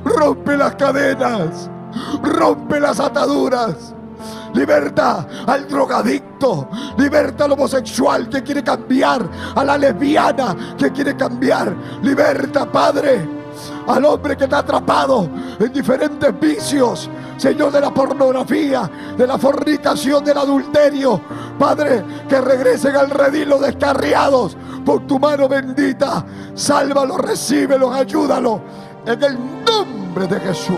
[0.05, 1.71] Rompe las cadenas.
[2.21, 3.95] Rompe las ataduras
[4.53, 6.69] Liberta al drogadicto.
[6.97, 9.27] Liberta al homosexual que quiere cambiar.
[9.55, 11.73] A la lesbiana que quiere cambiar.
[12.01, 13.41] Liberta, Padre
[13.87, 20.23] al hombre que está atrapado en diferentes vicios, Señor, de la pornografía, de la fornicación,
[20.23, 21.21] del adulterio.
[21.57, 26.25] Padre, que regresen al redil descarriados por tu mano bendita.
[26.53, 28.61] Sálvalo, recíbelo, ayúdalo.
[29.05, 30.77] En el nombre de Jesús.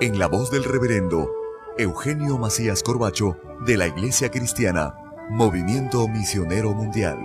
[0.00, 1.30] en la voz del reverendo
[1.78, 4.96] Eugenio Macías Corbacho de la Iglesia Cristiana,
[5.30, 7.18] Movimiento Misionero Mundial.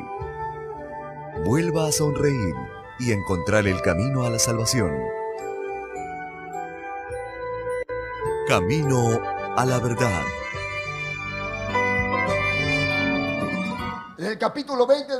[1.45, 2.53] Vuelva a sonreír
[2.99, 4.91] y encontrar el camino a la salvación.
[8.47, 9.19] Camino
[9.55, 10.21] a la verdad.
[14.17, 15.17] En el capítulo 20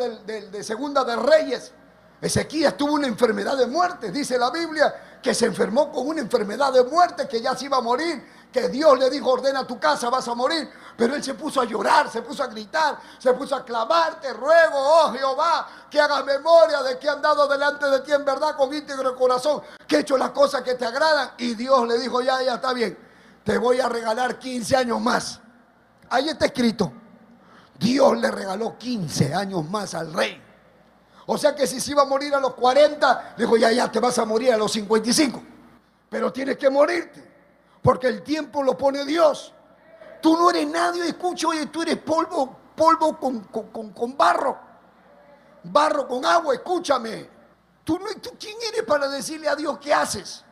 [0.51, 1.73] de Segunda de Reyes,
[2.21, 6.71] Ezequías tuvo una enfermedad de muerte, dice la Biblia, que se enfermó con una enfermedad
[6.71, 10.09] de muerte, que ya se iba a morir, que Dios le dijo, ordena tu casa,
[10.09, 10.69] vas a morir.
[10.97, 14.33] Pero él se puso a llorar, se puso a gritar, se puso a clamar, te
[14.33, 18.55] ruego, oh Jehová, que hagas memoria de que han dado delante de ti en verdad
[18.55, 21.31] con íntegro corazón, que he hecho las cosas que te agradan.
[21.37, 22.97] Y Dios le dijo, ya, ya está bien,
[23.43, 25.39] te voy a regalar 15 años más.
[26.09, 26.91] Ahí está escrito,
[27.77, 30.48] Dios le regaló 15 años más al rey.
[31.31, 33.99] O sea que si se iba a morir a los 40, dijo, ya, ya, te
[33.99, 35.43] vas a morir a los 55.
[36.09, 37.23] Pero tienes que morirte,
[37.83, 39.53] porque el tiempo lo pone Dios.
[40.23, 44.57] Tú no eres nadie, escucha, oye, tú eres polvo, polvo con, con, barro.
[45.65, 47.29] Barro con agua, escúchame.
[47.83, 50.43] ¿Tú, no, ¿Tú quién eres para decirle a Dios qué haces?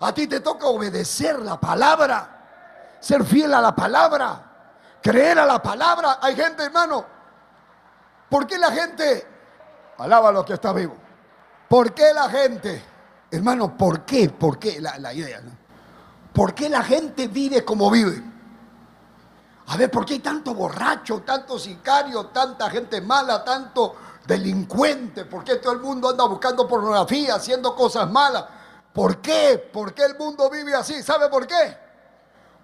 [0.00, 5.62] A ti te toca obedecer la palabra, ser fiel a la palabra, creer a la
[5.62, 6.18] palabra.
[6.20, 7.06] Hay gente, hermano,
[8.28, 9.30] ¿por qué la gente
[10.02, 10.96] Alaba lo que está vivo.
[11.68, 12.82] ¿Por qué la gente,
[13.30, 14.28] hermano, por qué?
[14.28, 15.40] ¿Por qué la, idea?
[15.40, 15.52] ¿no?
[16.32, 18.20] ¿Por qué la gente vive como vive?
[19.68, 23.94] A ver, ¿por qué hay tanto borracho, tanto sicario, tanta gente mala, tanto
[24.26, 25.24] delincuente?
[25.24, 28.44] ¿Por qué todo el mundo anda buscando pornografía, haciendo cosas malas?
[28.92, 29.70] ¿Por qué?
[29.72, 31.00] ¿Por qué el mundo vive así?
[31.00, 31.78] ¿Sabe por qué?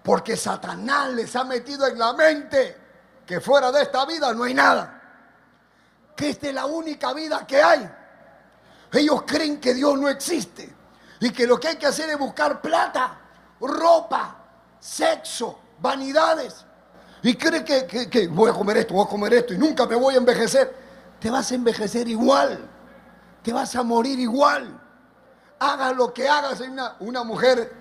[0.03, 2.77] Porque Satanás les ha metido en la mente
[3.25, 4.98] que fuera de esta vida no hay nada
[6.19, 7.89] que esta es la única vida que hay.
[8.91, 10.69] Ellos creen que Dios no existe
[11.21, 13.17] y que lo que hay que hacer es buscar plata,
[13.61, 14.35] ropa,
[14.81, 16.65] sexo, vanidades.
[17.23, 20.15] Y cree que, voy a comer esto, voy a comer esto y nunca me voy
[20.15, 20.75] a envejecer.
[21.21, 22.69] Te vas a envejecer igual,
[23.41, 24.77] te vas a morir igual.
[25.57, 26.59] Hagas lo que hagas.
[26.59, 27.71] Hay una, una mujer,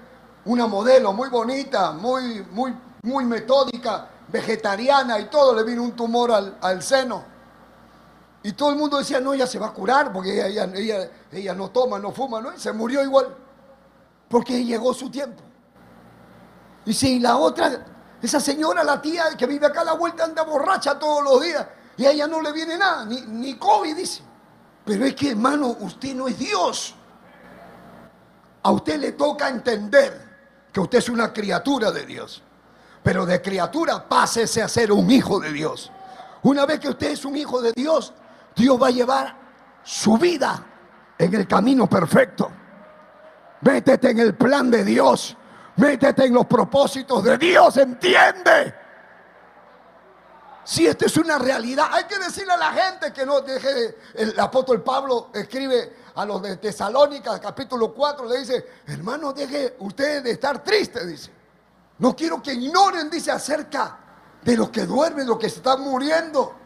[0.44, 2.72] una modelo muy bonita, muy, muy,
[3.02, 7.37] muy metódica, vegetariana y todo, le vino un tumor al, al seno
[8.42, 10.70] y todo el mundo decía, no, ella se va a curar porque ella,
[11.32, 12.54] ella, no toma, no fuma, ¿no?
[12.54, 13.34] Y se murió igual.
[14.28, 15.42] Porque llegó su tiempo.
[16.84, 17.84] Y si la otra,
[18.22, 21.66] esa señora, la tía que vive acá a la vuelta, anda borracha todos los días.
[21.96, 24.22] Y a ella no le viene nada, ni, ni COVID, dice.
[24.84, 26.94] Pero es que, hermano, usted no es Dios.
[28.62, 30.28] A usted le toca entender
[30.72, 32.42] que usted es una criatura de Dios.
[33.02, 35.90] Pero de criatura pásese a ser un hijo de Dios.
[36.42, 38.12] Una vez que usted es un hijo de Dios,
[38.58, 39.36] Dios va a llevar
[39.84, 40.66] su vida
[41.16, 42.50] en el camino perfecto.
[43.60, 45.36] Métete en el plan de Dios.
[45.76, 48.74] Métete en los propósitos de Dios, entiende.
[50.64, 53.96] Si esto es una realidad, hay que decirle a la gente que no deje.
[54.14, 60.22] El apóstol Pablo escribe a los de Tesalónica, capítulo 4, le dice: Hermano, deje usted
[60.24, 61.30] de estar triste, dice.
[61.98, 63.98] No quiero que ignoren, dice, acerca
[64.42, 66.57] de los que duermen, los que están muriendo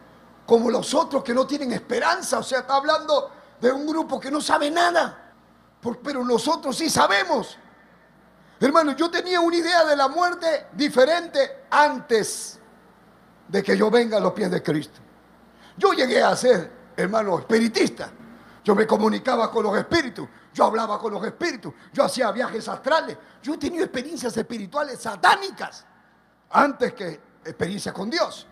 [0.45, 2.39] como los otros que no tienen esperanza.
[2.39, 5.33] O sea, está hablando de un grupo que no sabe nada.
[6.03, 7.57] Pero nosotros sí sabemos.
[8.59, 12.59] Hermano, yo tenía una idea de la muerte diferente antes
[13.47, 14.99] de que yo venga a los pies de Cristo.
[15.77, 18.09] Yo llegué a ser, hermano, espiritista.
[18.63, 23.17] Yo me comunicaba con los espíritus, yo hablaba con los espíritus, yo hacía viajes astrales,
[23.41, 25.85] yo he tenido experiencias espirituales satánicas
[26.49, 28.47] antes que experiencias con Dios.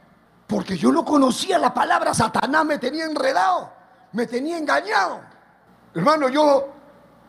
[0.52, 3.72] Porque yo no conocía la palabra Satanás, me tenía enredado,
[4.12, 5.22] me tenía engañado.
[5.96, 6.68] Hermano, yo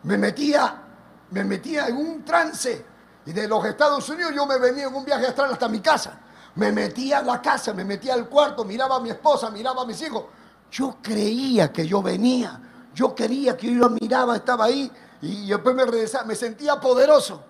[0.03, 0.83] me metía,
[1.31, 2.85] me metía en un trance
[3.25, 6.19] y de los Estados Unidos yo me venía en un viaje astral hasta mi casa.
[6.57, 9.87] Me metía a la casa, me metía al cuarto, miraba a mi esposa, miraba a
[9.87, 10.25] mis hijos.
[10.73, 12.61] Yo creía que yo venía,
[12.93, 17.41] yo quería que yo miraba, estaba ahí y después me regresaba, me sentía poderoso.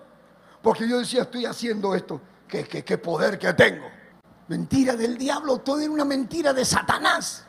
[0.61, 4.02] Porque yo decía, estoy haciendo esto, qué, qué poder que tengo.
[4.47, 7.45] Mentira del diablo, todo era una mentira de Satanás.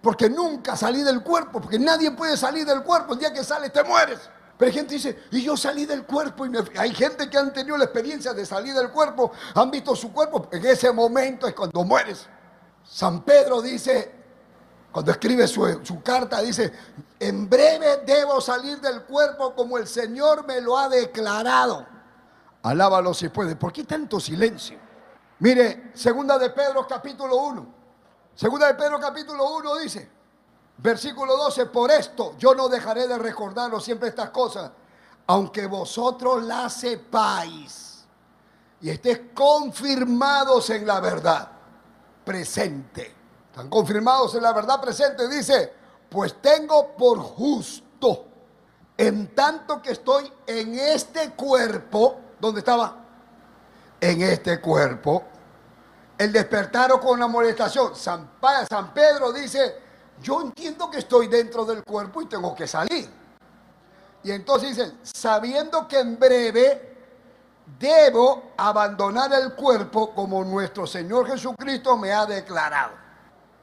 [0.00, 3.14] Porque nunca salí del cuerpo, porque nadie puede salir del cuerpo.
[3.14, 4.20] El día que sales te mueres.
[4.56, 6.46] Pero hay gente que dice, y yo salí del cuerpo.
[6.46, 10.12] Y Hay gente que han tenido la experiencia de salir del cuerpo, han visto su
[10.12, 10.48] cuerpo.
[10.52, 12.26] En ese momento es cuando mueres.
[12.84, 14.14] San Pedro dice,
[14.92, 16.72] cuando escribe su, carta, dice,
[17.18, 21.86] en breve debo salir del cuerpo como el Señor me lo ha declarado.
[22.62, 23.56] Alábalo si puede.
[23.56, 24.85] ¿Por qué tanto silencio?
[25.38, 27.66] Mire, segunda de Pedro capítulo 1.
[28.34, 30.10] Segunda de Pedro capítulo 1 dice,
[30.78, 34.70] versículo 12, por esto yo no dejaré de recordaros siempre estas cosas,
[35.26, 38.06] aunque vosotros las sepáis
[38.80, 41.50] y estéis confirmados en la verdad
[42.24, 43.14] presente.
[43.50, 45.28] Están confirmados en la verdad presente.
[45.28, 45.72] Dice,
[46.10, 48.26] pues tengo por justo,
[48.96, 53.05] en tanto que estoy en este cuerpo, donde estaba?
[54.00, 55.24] En este cuerpo.
[56.18, 57.94] El despertar con la molestación.
[57.94, 58.30] San,
[58.94, 59.80] Pedro dice,
[60.20, 63.08] yo entiendo que estoy dentro del cuerpo y tengo que salir.
[64.22, 66.96] Y entonces dice, sabiendo que en breve
[67.78, 72.92] debo abandonar el cuerpo como nuestro Señor Jesucristo me ha declarado.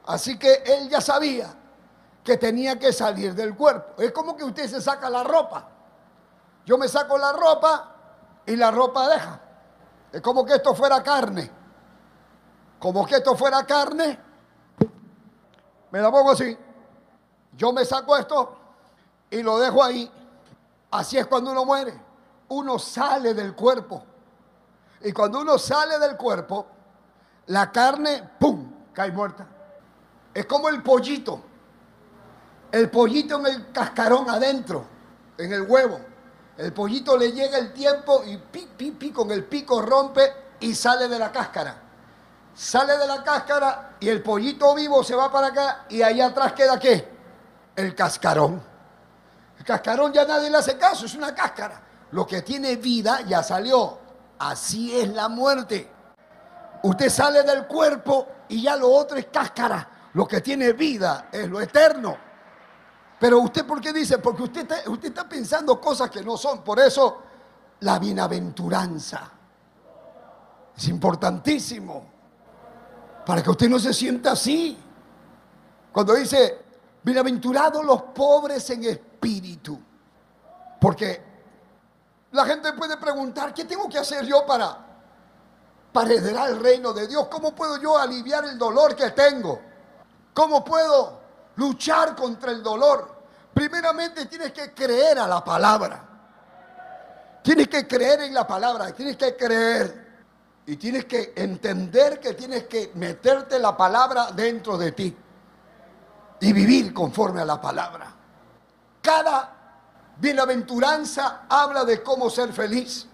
[0.06, 1.54] Así que él ya sabía
[2.22, 4.00] que tenía que salir del cuerpo.
[4.00, 5.68] Es como que usted se saca la ropa.
[6.64, 7.94] Yo me saco la ropa
[8.46, 9.40] y la ropa deja.
[10.14, 11.50] Es como que esto fuera carne.
[12.78, 14.16] Como que esto fuera carne.
[15.90, 16.56] Me la pongo así.
[17.56, 18.56] Yo me saco esto
[19.28, 20.08] y lo dejo ahí.
[20.92, 22.00] Así es cuando uno muere.
[22.50, 24.04] Uno sale del cuerpo.
[25.00, 26.64] Y cuando uno sale del cuerpo,
[27.46, 29.48] la carne, ¡pum!, cae muerta.
[30.32, 31.42] Es como el pollito.
[32.70, 34.84] El pollito en el cascarón adentro,
[35.38, 35.98] en el huevo.
[36.56, 40.74] El pollito le llega el tiempo y pi, pi, pi, con el pico rompe y
[40.74, 41.82] sale de la cáscara.
[42.54, 46.52] Sale de la cáscara y el pollito vivo se va para acá y ahí atrás
[46.52, 47.08] queda qué?
[47.74, 48.62] El cascarón.
[49.58, 51.82] El cascarón ya nadie le hace caso, es una cáscara.
[52.12, 53.98] Lo que tiene vida ya salió.
[54.38, 55.90] Así es la muerte.
[56.84, 59.88] Usted sale del cuerpo y ya lo otro es cáscara.
[60.12, 62.16] Lo que tiene vida es lo eterno.
[63.18, 64.18] Pero usted, ¿por qué dice?
[64.18, 66.62] Porque usted está, usted está pensando cosas que no son.
[66.62, 67.22] Por eso,
[67.80, 69.30] la bienaventuranza
[70.76, 72.12] es importantísimo.
[73.24, 74.76] Para que usted no se sienta así.
[75.92, 76.64] Cuando dice,
[77.02, 79.80] bienaventurados los pobres en espíritu.
[80.80, 81.22] Porque
[82.32, 84.76] la gente puede preguntar, ¿qué tengo que hacer yo para,
[85.92, 87.28] para heredar el reino de Dios?
[87.28, 89.60] ¿Cómo puedo yo aliviar el dolor que tengo?
[90.34, 91.23] ¿Cómo puedo
[91.56, 93.14] luchar contra el dolor,
[93.52, 96.08] primeramente tienes que creer a la palabra.
[97.42, 100.04] Tienes que creer en la palabra, tienes que creer.
[100.66, 105.14] Y tienes que entender que tienes que meterte la palabra dentro de ti
[106.40, 108.10] y vivir conforme a la palabra.
[109.02, 109.54] Cada
[110.18, 113.06] bienaventuranza habla de cómo ser feliz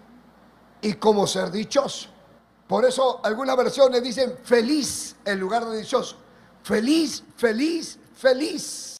[0.81, 2.09] y cómo ser dichoso.
[2.67, 6.15] Por eso algunas versiones dicen feliz en lugar de dichoso.
[6.63, 8.97] Feliz, feliz, feliz.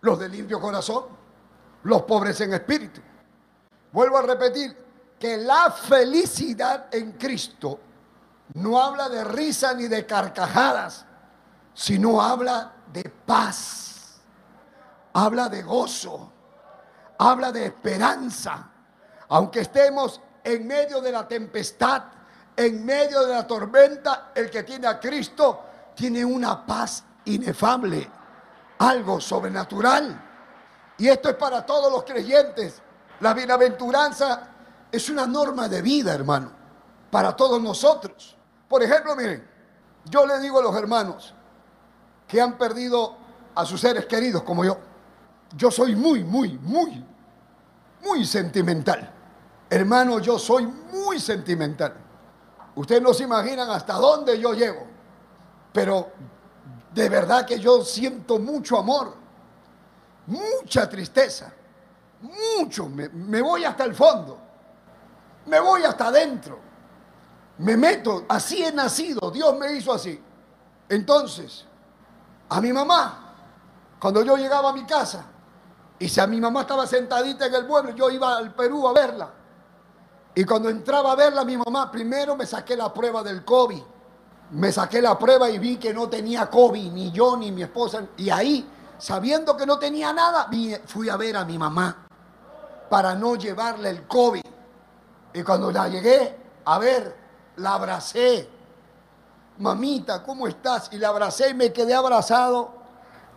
[0.00, 1.04] Los de limpio corazón,
[1.82, 3.00] los pobres en espíritu.
[3.92, 4.76] Vuelvo a repetir
[5.18, 7.78] que la felicidad en Cristo
[8.54, 11.04] no habla de risa ni de carcajadas,
[11.74, 14.20] sino habla de paz,
[15.12, 16.32] habla de gozo,
[17.18, 18.68] habla de esperanza.
[19.28, 22.04] Aunque estemos en medio de la tempestad,
[22.56, 25.62] en medio de la tormenta, el que tiene a Cristo
[25.94, 28.10] tiene una paz inefable,
[28.78, 30.30] algo sobrenatural.
[30.98, 32.80] Y esto es para todos los creyentes.
[33.20, 34.48] La bienaventuranza
[34.90, 36.50] es una norma de vida, hermano,
[37.10, 38.36] para todos nosotros.
[38.68, 39.48] Por ejemplo, miren,
[40.04, 41.34] yo le digo a los hermanos
[42.26, 43.16] que han perdido
[43.54, 44.78] a sus seres queridos como yo,
[45.56, 47.04] yo soy muy, muy, muy,
[48.02, 49.12] muy sentimental.
[49.68, 51.94] Hermano, yo soy muy sentimental.
[52.74, 54.86] Ustedes no se imaginan hasta dónde yo llego.
[55.72, 56.10] Pero
[56.94, 59.22] de verdad que yo siento mucho amor.
[60.26, 61.52] mucha tristeza,
[62.20, 64.38] mucho, me, voy hasta el fondo,
[65.46, 66.60] me voy hasta adentro,
[67.58, 70.22] me meto, así he nacido, Dios me hizo así.
[70.88, 71.64] Entonces,
[72.48, 73.34] a mi mamá,
[73.98, 75.24] cuando yo llegaba a mi casa,
[75.98, 78.92] y si a mi mamá estaba sentadita en el pueblo, yo iba al Perú a
[78.92, 79.30] verla.
[80.34, 83.82] Y cuando entraba a verla, mi mamá, primero me saqué la prueba del COVID.
[84.52, 88.06] Me saqué la prueba y vi que no tenía COVID, ni yo ni mi esposa.
[88.16, 90.48] Y ahí, sabiendo que no tenía nada,
[90.86, 92.06] fui a ver a mi mamá
[92.90, 94.42] para no llevarle el COVID.
[95.34, 96.36] Y cuando la llegué
[96.66, 97.16] a ver,
[97.56, 98.48] la abracé.
[99.58, 100.90] Mamita, ¿cómo estás?
[100.92, 102.74] Y la abracé y me quedé abrazado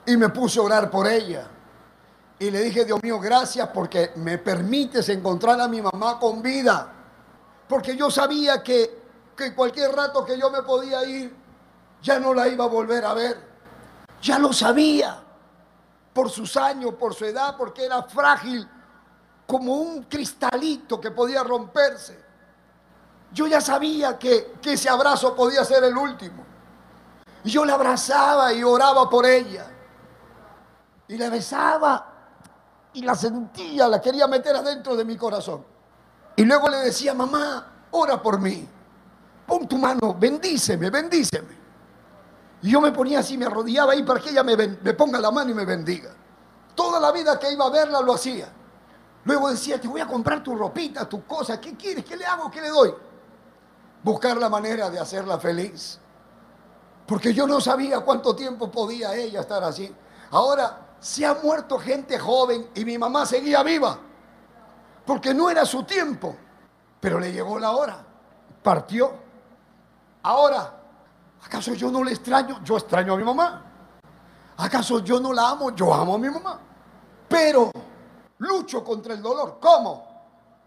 [0.06, 1.48] y me puse a orar por ella.
[2.38, 6.92] Y le dije, Dios mío, gracias porque me permites encontrar a mi mamá con vida.
[7.68, 9.05] Porque yo sabía que,
[9.36, 11.36] que cualquier rato que yo me podía ir,
[12.02, 13.38] ya no la iba a volver a ver.
[14.22, 15.22] Ya lo sabía.
[16.14, 18.68] Por sus años, por su edad, porque era frágil
[19.46, 22.24] como un cristalito que podía romperse.
[23.32, 26.46] Yo ya sabía que, que ese abrazo podía ser el último.
[27.44, 29.68] Y yo la abrazaba y oraba por ella.
[31.08, 32.16] Y la besaba
[32.94, 35.66] y la sentía, la quería meter adentro de mi corazón.
[36.38, 38.68] Y luego le decía, mamá, ora por mí.
[39.46, 41.66] Pon tu mano, bendíceme, bendíceme.
[42.62, 44.58] Y yo me ponía así, me arrodillaba ahí para que ella me,
[44.94, 46.12] ponga la mano y me bendiga.
[46.74, 48.48] Toda la vida que iba a verla lo hacía.
[49.24, 52.04] Luego decía, te voy a comprar tu ropita, tu cosa, ¿qué quieres?
[52.06, 52.50] ¿Qué le hago?
[52.50, 52.94] ¿Qué le doy?
[54.04, 56.00] Buscar la manera de hacerla feliz.
[57.06, 59.94] Porque yo no sabía cuánto tiempo podía ella estar así.
[60.32, 64.00] Ahora se ha muerto gente joven y mi mamá seguía viva,
[65.06, 66.36] porque no era su tiempo,
[67.00, 68.04] pero le llegó la hora,
[68.64, 69.25] partió.
[70.26, 70.74] Ahora,
[71.46, 72.60] ¿acaso yo no le extraño?
[72.64, 73.64] Yo extraño a mi mamá.
[74.58, 75.70] ¿Acaso yo no la amo?
[75.76, 76.60] Yo amo a mi mamá.
[77.30, 77.70] Pero
[78.40, 79.60] lucho contra el dolor.
[79.62, 80.04] ¿Cómo?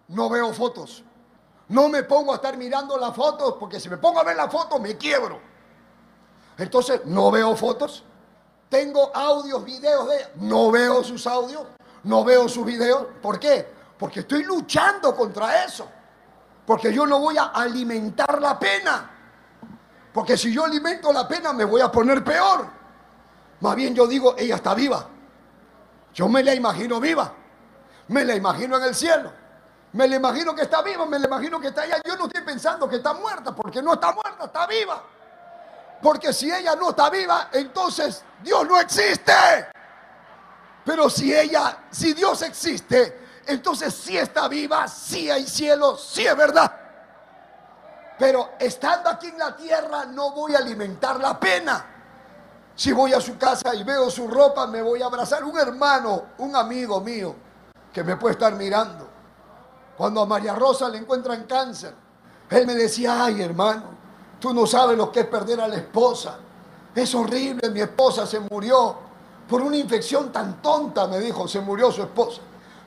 [0.08, 1.02] No veo fotos.
[1.70, 4.50] No me pongo a estar mirando las fotos, porque si me pongo a ver las
[4.50, 5.40] fotos me quiebro.
[6.56, 8.04] Entonces, no veo fotos.
[8.68, 10.28] Tengo audios, videos de.
[10.36, 11.64] No veo sus audios,
[12.04, 13.08] no veo sus videos.
[13.20, 13.68] ¿Por qué?
[13.98, 15.88] Porque estoy luchando contra eso.
[16.64, 19.17] Porque yo no voy a alimentar la pena.
[20.12, 22.66] Porque si yo alimento la pena me voy a poner peor.
[23.60, 25.06] Más bien yo digo, ella está viva.
[26.14, 27.32] Yo me la imagino viva.
[28.08, 29.32] Me la imagino en el cielo.
[29.92, 32.00] Me la imagino que está viva, me la imagino que está allá.
[32.04, 35.02] Yo no estoy pensando que está muerta, porque no está muerta, está viva.
[36.02, 39.32] Porque si ella no está viva, entonces Dios no existe.
[40.84, 46.36] Pero si ella, si Dios existe, entonces sí está viva, sí hay cielo, sí es
[46.36, 46.87] verdad.
[48.18, 51.84] Pero estando aquí en la tierra no voy a alimentar la pena.
[52.74, 56.22] Si voy a su casa y veo su ropa, me voy a abrazar un hermano,
[56.38, 57.34] un amigo mío,
[57.92, 59.08] que me puede estar mirando.
[59.96, 61.94] Cuando a María Rosa le encuentran cáncer,
[62.50, 63.98] él me decía, ay hermano,
[64.40, 66.38] Tú no sabes lo que es perder a la esposa.
[66.94, 68.96] Es horrible, mi esposa se murió
[69.48, 72.40] por una infección tan tonta, me dijo, se murió su esposa.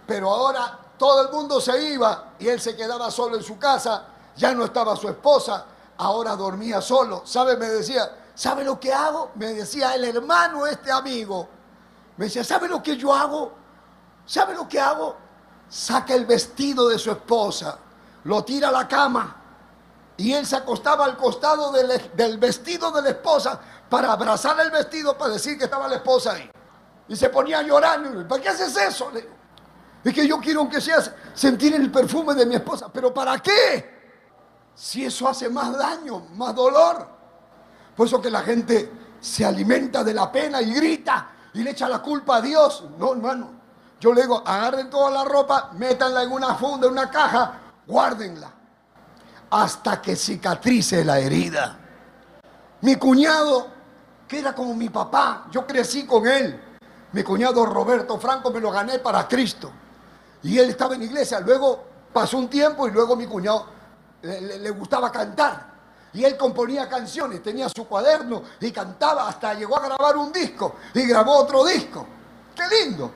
[0.07, 4.05] Pero ahora todo el mundo se iba y él se quedaba solo en su casa,
[4.35, 5.65] ya no estaba su esposa,
[5.97, 7.23] ahora dormía solo.
[7.25, 7.57] ¿Sabe?
[7.57, 9.31] Me decía, ¿sabe lo que hago?
[9.35, 11.47] Me decía el hermano, este amigo.
[12.17, 13.53] Me decía, ¿sabe lo que yo hago?
[14.25, 15.15] ¿Sabe lo que hago?
[15.69, 17.77] Saca el vestido de su esposa,
[18.25, 19.41] lo tira a la cama
[20.21, 23.59] y él se acostaba al costado del, vestido de la esposa
[23.89, 26.49] para abrazar el vestido para decir que estaba la esposa ahí.
[27.07, 27.99] Y se ponía a llorar.
[28.27, 29.09] ¿Para qué haces eso?
[29.11, 29.27] Le
[30.03, 30.99] Es que yo quiero, aunque sea,
[31.33, 32.89] sentir el perfume de mi esposa.
[32.93, 34.00] ¿Pero para qué?
[34.75, 37.07] Si eso hace más daño, más dolor.
[37.95, 41.87] Por eso que la gente se alimenta de la pena y grita y le echa
[41.87, 42.85] la culpa a Dios.
[42.97, 43.61] No, hermano.
[43.99, 48.61] Yo le digo, agarren toda la ropa, métanla en una funda, en una caja, guárdenla
[49.51, 51.77] hasta que cicatrice la herida.
[52.81, 53.67] Mi cuñado,
[54.27, 56.59] que era como mi papá, yo crecí con él.
[57.11, 59.71] Mi cuñado Roberto Franco me lo gané para Cristo.
[60.41, 61.41] Y él estaba en iglesia.
[61.41, 63.67] Luego pasó un tiempo y luego mi cuñado
[64.21, 65.71] le, gustaba cantar.
[66.13, 70.75] Y él componía canciones, tenía su cuaderno y cantaba, hasta llegó a grabar un disco
[70.93, 72.05] y grabó otro disco.
[72.53, 73.11] ¡Qué lindo!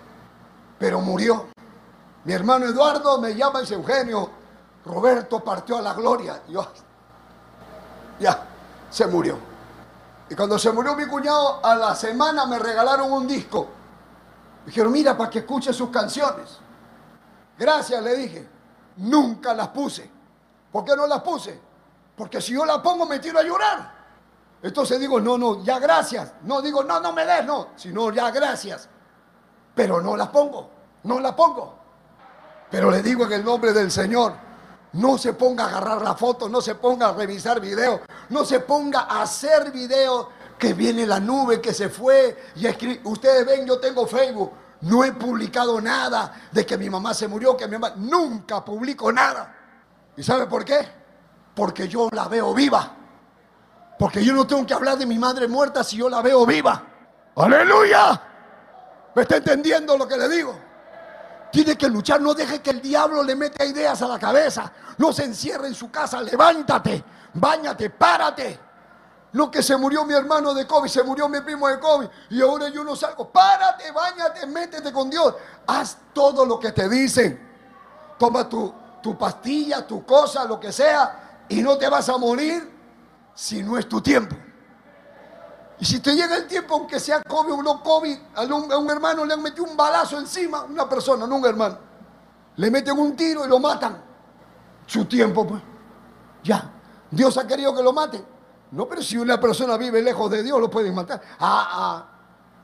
[0.79, 1.47] Pero murió.
[2.23, 4.29] Mi hermano Eduardo me llama y Eugenio,
[4.85, 6.41] Roberto partió a la gloria.
[6.47, 6.65] Yo,
[8.19, 8.47] ya,
[8.89, 9.37] se murió.
[10.29, 13.67] Y cuando se murió mi cuñado, a la semana me regalaron un disco.
[14.65, 16.57] Dijeron, mira, para que escuche sus canciones.
[17.57, 18.49] Gracias, le dije.
[18.97, 20.14] Nunca las puse.
[20.75, 21.57] ¿Por qué no las puse?
[22.17, 23.95] Porque si yo la pongo me tiro a llorar.
[24.61, 26.33] Entonces digo, no, no, ya gracias.
[26.41, 27.69] No digo, no, no me des, no.
[27.77, 28.89] Sino ya gracias.
[29.73, 30.69] pero no la pongo,
[31.03, 31.79] no la pongo.
[32.69, 34.33] Pero le digo en el nombre del Señor,
[34.91, 38.59] no se ponga a agarrar la foto, no se ponga a revisar video, no se
[38.59, 40.27] ponga a hacer video
[40.59, 42.99] que viene la nube, que se fue y escribe.
[43.05, 44.51] Ustedes ven, yo tengo Facebook,
[44.81, 49.09] no he publicado nada de que mi mamá se murió, que mi mamá, nunca publico
[49.09, 49.61] nada.
[50.17, 50.87] ¿Y sabe por qué?
[51.55, 52.91] Porque yo la veo viva.
[53.97, 56.83] Porque yo no tengo que hablar de mi madre muerta si yo la veo viva.
[57.35, 58.21] Aleluya.
[59.13, 60.57] ¿Me está entendiendo lo que le digo?
[61.51, 64.71] Tiene que luchar, no deje que el diablo le meta ideas a la cabeza.
[64.97, 67.03] No se encierre en su casa, levántate,
[67.33, 68.59] bañate, párate.
[69.31, 72.41] Lo que se murió mi hermano de COVID, se murió mi primo de COVID y
[72.41, 73.29] ahora yo no salgo.
[73.29, 75.33] Párate, bañate, métete con Dios.
[75.67, 77.41] Haz todo lo que te dicen.
[78.17, 78.73] Toma tu,
[79.05, 82.67] tu pastilla, tu cosa, lo que sea y no te vas a morir
[83.35, 84.35] si no es tu tiempo.
[85.79, 89.23] Y si te llega el tiempo, aunque sea COVID o no COVID, a un, hermano
[89.23, 91.77] le han metido un balazo encima, una persona, no un hermano.
[92.55, 94.01] Le meten un tiro y lo matan.
[94.87, 95.61] Su tiempo, pues.
[96.43, 96.71] Ya.
[97.11, 98.25] Dios ha querido que lo maten.
[98.71, 101.21] No, pero si una persona vive lejos de Dios, lo pueden matar.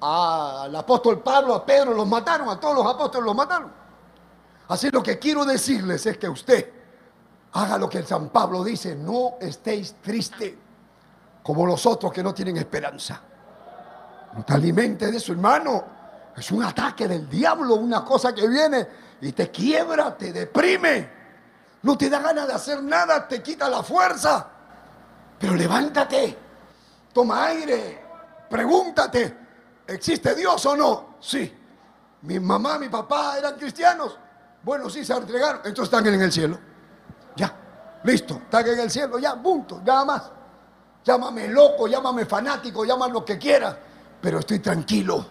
[0.02, 3.82] al apóstol Pablo, a Pedro los mataron, a todos los apóstoles los mataron.
[4.72, 6.72] Así lo que quiero decirles es que usted
[7.52, 10.54] haga lo que el San Pablo dice, no estéis tristes
[11.44, 13.20] como los otros que no tienen esperanza.
[14.34, 15.84] No te alimentes de eso, hermano.
[16.38, 18.88] Es un ataque del diablo, una cosa que viene
[19.20, 21.10] y te quiebra, te deprime.
[21.82, 24.48] No te da ganas de hacer nada, te quita la fuerza.
[25.38, 26.38] Pero levántate,
[27.12, 28.06] toma aire,
[28.50, 29.38] pregúntate,
[29.86, 31.16] ¿existe Dios o no?
[31.20, 31.58] Sí.
[32.22, 34.18] Mi mamá, mi papá eran cristianos.
[34.64, 35.62] Bueno, sí, se entregaron.
[35.66, 36.60] Entonces están en el cielo.
[37.36, 37.56] Ya,
[38.04, 40.32] listo, están en el cielo, ya, punto, nada más.
[41.04, 43.76] Llámame loco, llámame fanático, llámame lo que quieras,
[44.22, 45.26] pero estoy tranquilo.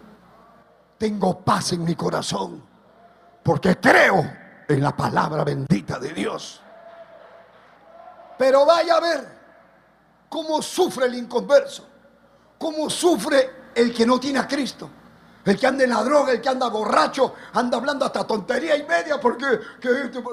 [0.98, 2.62] Tengo paz en mi corazón,
[3.42, 4.32] porque creo
[4.68, 6.60] en la palabra bendita de Dios.
[8.36, 9.28] Pero vaya a ver
[10.28, 11.86] cómo sufre el inconverso,
[12.58, 14.90] cómo sufre el que no tiene a Cristo.
[15.44, 18.84] El que anda en la droga, el que anda borracho, anda hablando hasta tontería y
[18.84, 19.58] media porque,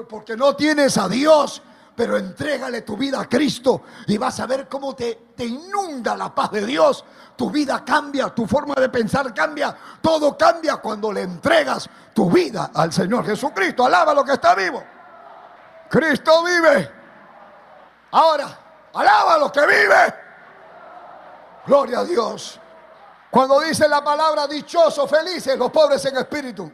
[0.08, 1.62] porque no tienes a Dios
[1.98, 6.32] pero entrégale tu vida a Cristo y vas a ver cómo te, te inunda la
[6.32, 7.04] paz de Dios.
[7.34, 12.70] Tu vida cambia, tu forma de pensar cambia, todo cambia cuando le entregas tu vida
[12.72, 13.84] al Señor Jesucristo.
[13.84, 14.80] Alaba lo que está vivo.
[15.90, 16.88] Cristo vive.
[18.12, 18.46] Ahora,
[18.94, 20.14] alaba lo que vive.
[21.66, 22.60] Gloria a Dios.
[23.30, 26.70] Cuando dice la palabra dichoso, felices, los pobres en espíritu,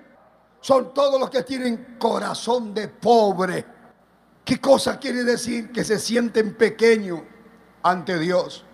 [0.61, 3.67] son todos los que tienen corazón de pobre.
[4.45, 5.73] ¿Qué cosa quiere decir?
[5.73, 7.21] Que se sienten pequeños
[7.83, 8.65] ante Dios.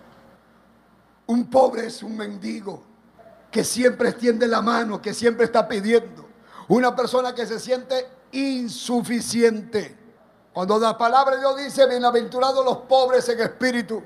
[1.27, 2.83] Un pobre es un mendigo
[3.49, 6.29] que siempre extiende la mano, que siempre está pidiendo.
[6.67, 9.97] Una persona que se siente insuficiente.
[10.53, 14.03] Cuando la palabra de Dios dice, bienaventurados los pobres en espíritu,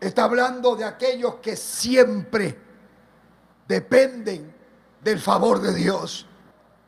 [0.00, 2.67] está hablando de aquellos que siempre
[3.68, 4.54] dependen
[5.02, 6.26] del favor de Dios,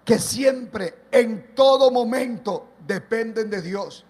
[0.04, 4.04] que siempre, en todo momento, dependen de Dios,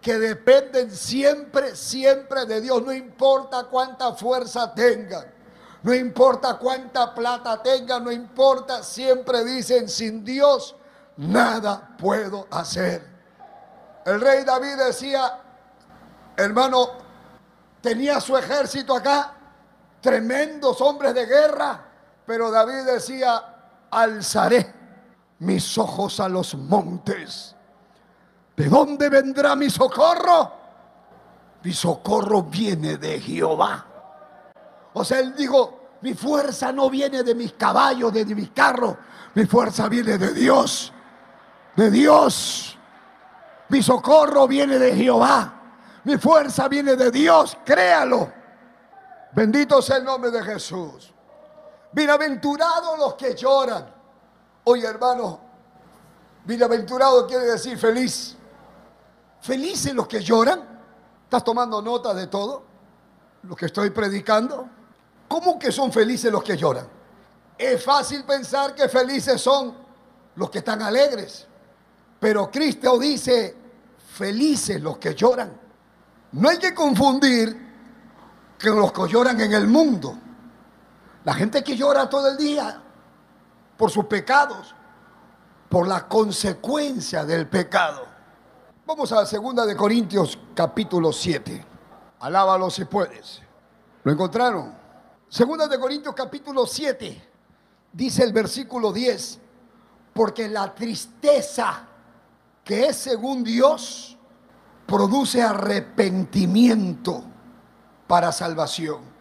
[0.00, 5.26] que dependen siempre, siempre de Dios, no importa cuánta fuerza tengan,
[5.82, 10.76] no importa cuánta plata tengan, no importa, siempre dicen, sin Dios
[11.16, 13.06] nada puedo hacer.
[14.04, 15.40] El rey David decía,
[16.36, 16.90] hermano,
[17.80, 19.34] tenía su ejército acá,
[20.00, 21.85] tremendos hombres de guerra,
[22.26, 24.74] pero David decía, alzaré
[25.38, 27.56] mis ojos a los montes
[28.56, 30.52] ¿De dónde vendrá mi socorro?
[31.62, 33.84] Mi socorro viene de Jehová.
[34.94, 38.96] O sea, él dijo, mi fuerza no viene de mis caballos, de mis carros,
[39.34, 40.92] mi fuerza viene de Dios,
[41.76, 42.78] de Dios.
[43.68, 45.52] Mi socorro viene de Jehová,
[46.04, 48.32] mi fuerza viene de Dios, créalo.
[49.32, 51.12] Bendito sea el nombre de Jesús.
[51.96, 53.86] Bienaventurados los que lloran.
[54.64, 55.40] Oye, hermano,
[56.44, 58.36] bienaventurado quiere decir feliz.
[59.40, 60.60] Felices los que lloran.
[61.24, 62.64] ¿Estás tomando nota de todo
[63.44, 64.68] lo que estoy predicando?
[65.26, 66.86] ¿Cómo que son felices los que lloran?
[67.56, 69.74] Es fácil pensar que felices son
[70.34, 71.46] los que están alegres.
[72.20, 73.56] Pero Cristo dice,
[74.12, 75.58] felices los que lloran.
[76.32, 77.56] No hay que confundir
[78.58, 80.25] que los que lloran en el mundo.
[81.26, 82.80] La gente que llora todo el día
[83.76, 84.76] por sus pecados,
[85.68, 88.06] por la consecuencia del pecado.
[88.86, 91.66] Vamos a la segunda de Corintios capítulo 7.
[92.20, 93.42] Alábalo si puedes.
[94.04, 94.72] ¿Lo encontraron?
[95.28, 97.28] Segunda de Corintios capítulo 7,
[97.92, 99.40] dice el versículo 10,
[100.14, 101.88] porque la tristeza
[102.62, 104.16] que es según Dios
[104.86, 107.24] produce arrepentimiento
[108.06, 109.15] para salvación.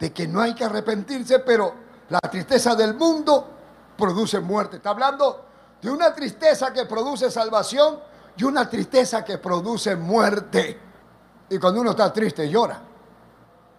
[0.00, 1.74] De que no hay que arrepentirse, pero
[2.08, 3.48] la tristeza del mundo
[3.96, 4.78] produce muerte.
[4.78, 5.44] Está hablando
[5.80, 8.00] de una tristeza que produce salvación
[8.36, 10.80] y una tristeza que produce muerte.
[11.48, 12.80] Y cuando uno está triste llora.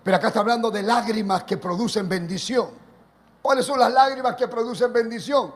[0.03, 2.69] Pero acá está hablando de lágrimas que producen bendición.
[3.41, 5.53] ¿Cuáles son las lágrimas que producen bendición?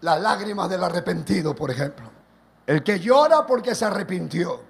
[0.00, 2.08] Las lágrimas del arrepentido, por ejemplo.
[2.66, 4.60] El que llora porque se arrepintió.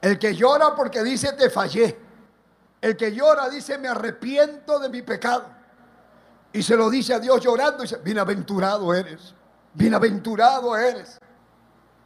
[0.00, 2.07] El que llora porque dice te fallé.
[2.80, 5.46] El que llora dice me arrepiento de mi pecado.
[6.52, 9.34] Y se lo dice a Dios llorando dice, bienaventurado eres.
[9.74, 11.18] Bienaventurado eres.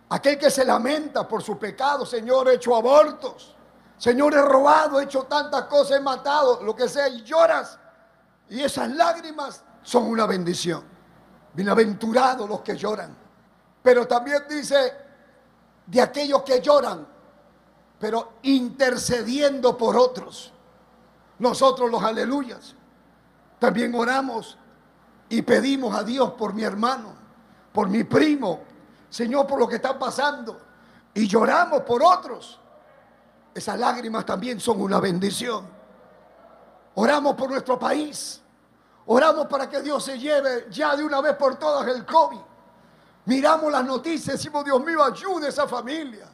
[0.09, 3.57] Aquel que se lamenta por su pecado, Señor, he hecho abortos.
[3.97, 7.79] Señor, he robado, he hecho tantas cosas, he matado, lo que sea, y lloras.
[8.51, 10.85] Y esas lágrimas son una bendición.
[11.55, 13.17] Bienaventurados los que lloran.
[13.83, 14.93] Pero también dice
[15.87, 17.07] de aquellos que lloran,
[17.99, 20.52] pero intercediendo por otros.
[21.39, 22.75] Nosotros los aleluyas.
[23.59, 24.59] También oramos
[25.29, 27.15] y pedimos a Dios por mi hermano,
[27.73, 28.61] por mi primo,
[29.09, 30.61] Señor, por lo que está pasando.
[31.15, 32.59] Y lloramos por otros.
[33.55, 35.67] Esas lágrimas también son una bendición.
[36.95, 38.41] Oramos por nuestro país.
[39.07, 42.41] Oramos para que Dios se lleve ya de una vez por todas el COVID.
[43.25, 46.27] Miramos las noticias, decimos, Dios mío, ayude a esa familia.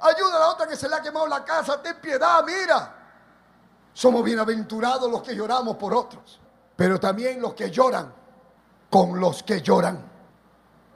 [0.00, 1.80] Ayuda a la otra que se le ha quemado la casa.
[1.80, 3.01] Ten piedad, mira.
[3.92, 6.40] Somos bienaventurados los que lloramos por otros,
[6.76, 8.12] pero también los que lloran
[8.88, 10.10] con los que lloran.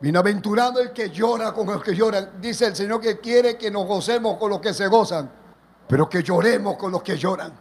[0.00, 2.40] Bienaventurado el que llora con los que lloran.
[2.40, 5.30] Dice el Señor que quiere que nos gocemos con los que se gozan,
[5.88, 7.52] pero que lloremos con los que lloran.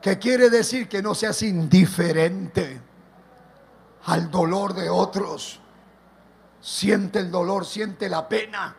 [0.00, 2.80] Que quiere decir que no seas indiferente
[4.06, 5.60] al dolor de otros.
[6.60, 8.74] Siente el dolor, siente la pena.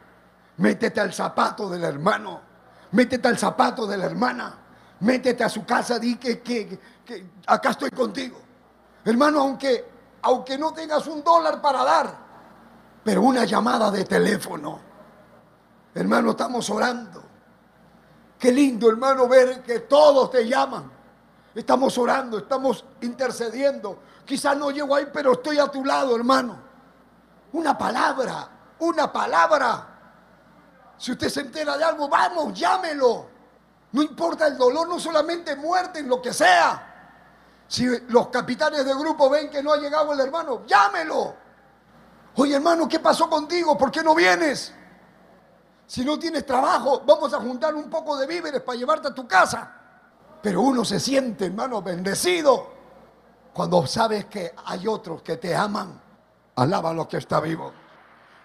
[0.58, 2.42] Métete al zapato del hermano.
[2.92, 4.61] Métete al zapato de la hermana.
[5.02, 6.80] Métete a su casa, di que, que,
[7.48, 8.38] acá estoy contigo.
[9.04, 9.90] Hermano, aunque,
[10.22, 12.16] aunque no tengas un dólar para dar,
[13.04, 14.80] pero una llamada de teléfono.
[15.96, 17.24] Hermano, estamos orando.
[18.38, 20.92] Qué lindo, hermano, ver que todos te llaman.
[21.56, 24.00] Estamos orando, estamos intercediendo.
[24.24, 26.58] Quizás no llego ahí, pero estoy a tu lado, hermano.
[27.54, 28.50] Una palabra,
[28.80, 29.88] una palabra.
[30.96, 33.31] Si usted se entera de algo, vamos, llámelo.
[33.92, 36.88] No importa el dolor, no solamente muerte, en lo que sea.
[37.68, 41.36] Si los capitanes de grupo ven que no ha llegado el hermano, llámelo.
[42.36, 43.78] Oye hermano, ¿qué pasó contigo?
[43.78, 44.74] ¿Por qué no vienes?
[45.88, 49.28] Si no tienes trabajo, vamos a juntar un poco de víveres para llevarte a tu
[49.28, 49.74] casa.
[50.42, 52.72] Pero uno se siente, hermano, bendecido
[53.54, 56.02] cuando sabes que hay otros que te aman.
[56.56, 57.72] Alaba a los que está vivo.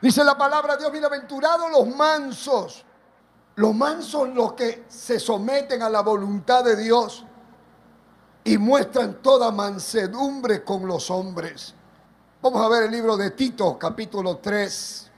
[0.00, 2.84] Dice la palabra de Dios, bienaventurados los mansos.
[3.56, 7.24] Los mansos los que se someten a la voluntad de Dios
[8.44, 11.74] y muestran toda mansedumbre con los hombres.
[12.42, 15.10] Vamos a ver el libro de Tito, capítulo 3.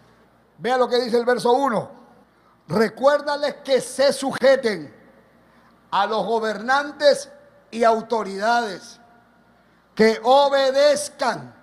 [0.59, 1.91] Vea lo que dice el verso 1.
[2.69, 4.95] Recuérdales que se sujeten
[5.91, 7.29] a los gobernantes
[7.73, 9.01] y autoridades,
[9.97, 11.55] que obedezcan,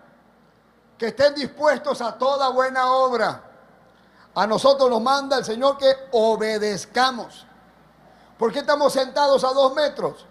[0.98, 3.45] que estén dispuestos a toda buena obra.
[4.36, 7.46] A nosotros nos manda el Señor que obedezcamos.
[8.38, 10.26] ¿Por qué estamos sentados a dos metros?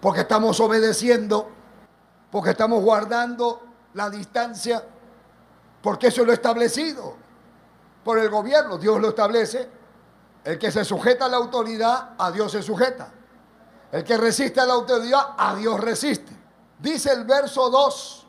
[0.00, 1.48] Porque estamos obedeciendo,
[2.30, 3.62] porque estamos guardando
[3.94, 4.84] la distancia,
[5.82, 7.16] porque eso lo establecido
[8.04, 9.68] por el gobierno, Dios lo establece.
[10.44, 13.10] El que se sujeta a la autoridad, a Dios se sujeta.
[13.90, 16.32] El que resiste a la autoridad, a Dios resiste.
[16.78, 18.26] Dice el verso 2,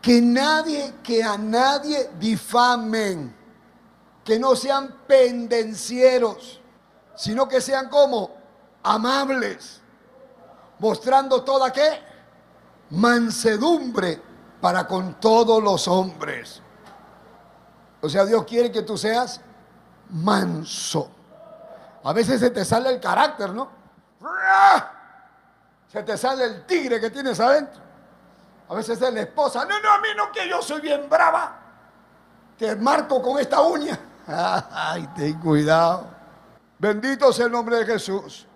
[0.00, 3.41] que nadie, que a nadie difamen,
[4.24, 6.60] que no sean pendencieros,
[7.14, 8.30] sino que sean como
[8.82, 9.80] amables,
[10.78, 12.00] mostrando toda qué?
[12.90, 14.20] Mansedumbre
[14.60, 16.62] para con todos los hombres.
[18.00, 19.40] O sea, Dios quiere que tú seas
[20.10, 21.10] manso.
[22.04, 23.70] A veces se te sale el carácter, ¿no?
[25.88, 27.80] Se te sale el tigre que tienes adentro.
[28.68, 29.64] A veces es la esposa.
[29.64, 31.58] No, no, a mí no, que yo soy bien brava.
[32.56, 33.98] Te marco con esta uña.
[34.26, 36.06] Ay, ten cuidado.
[36.78, 38.46] Bendito sea el nombre de Jesús.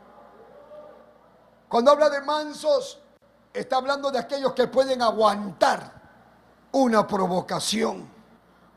[1.68, 3.00] Cuando habla de mansos,
[3.52, 5.92] está hablando de aquellos que pueden aguantar
[6.72, 8.08] una provocación.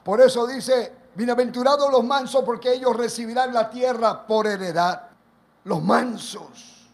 [0.03, 5.09] Por eso dice, bienaventurados los mansos porque ellos recibirán la tierra por heredad.
[5.65, 6.89] Los mansos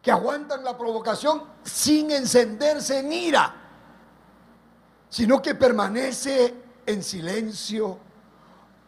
[0.00, 3.60] que aguantan la provocación sin encenderse en ira.
[5.08, 7.98] sino que permanece en silencio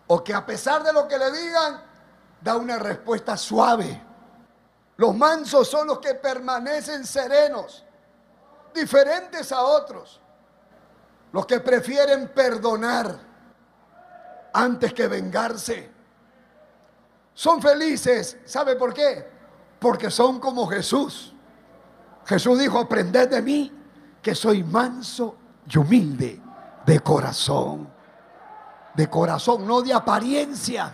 [0.08, 1.82] o que a pesar de lo que le digan,
[2.40, 4.02] da una respuesta suave.
[4.96, 7.84] Los mansos son los que permanecen serenos,
[8.74, 10.20] diferentes a otros,
[11.32, 13.18] los que prefieren perdonar
[14.52, 15.90] antes que vengarse.
[17.34, 19.28] Son felices, ¿sabe por qué?
[19.78, 21.34] Porque son como Jesús.
[22.24, 23.72] Jesús dijo, aprended de mí,
[24.22, 25.36] que soy manso
[25.68, 26.40] y humilde
[26.86, 27.95] de corazón.
[28.96, 30.90] De corazón, no de apariencia.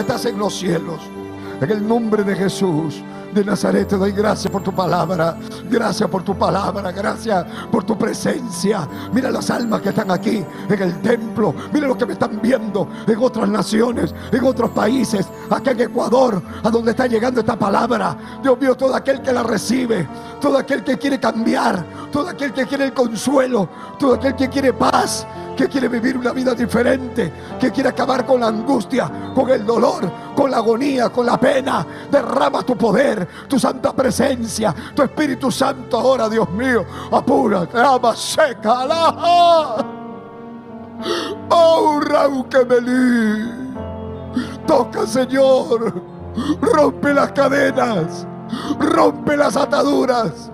[0.00, 1.00] Estás en los cielos,
[1.60, 5.36] en el nombre de Jesús de Nazaret te doy gracias por tu palabra,
[5.70, 8.88] gracias por tu palabra, gracias por tu presencia.
[9.12, 12.88] Mira las almas que están aquí en el templo, mira los que me están viendo
[13.06, 18.16] en otras naciones, en otros países, aquí en Ecuador, a donde está llegando esta palabra.
[18.42, 20.08] Dios mío, todo aquel que la recibe,
[20.40, 23.68] todo aquel que quiere cambiar, todo aquel que quiere el consuelo,
[23.98, 25.26] todo aquel que quiere paz
[25.58, 30.08] que quiere vivir una vida diferente, que quiere acabar con la angustia, con el dolor,
[30.32, 31.84] con la agonía, con la pena.
[32.08, 36.84] Derrama tu poder, tu santa presencia, tu Espíritu Santo ahora, Dios mío.
[37.10, 39.84] Apura, ama, seca, la.
[41.50, 42.00] Oh,
[42.68, 43.50] Melí.
[44.64, 45.92] Toca, Señor.
[46.60, 48.28] Rompe las cadenas.
[48.78, 50.52] Rompe las ataduras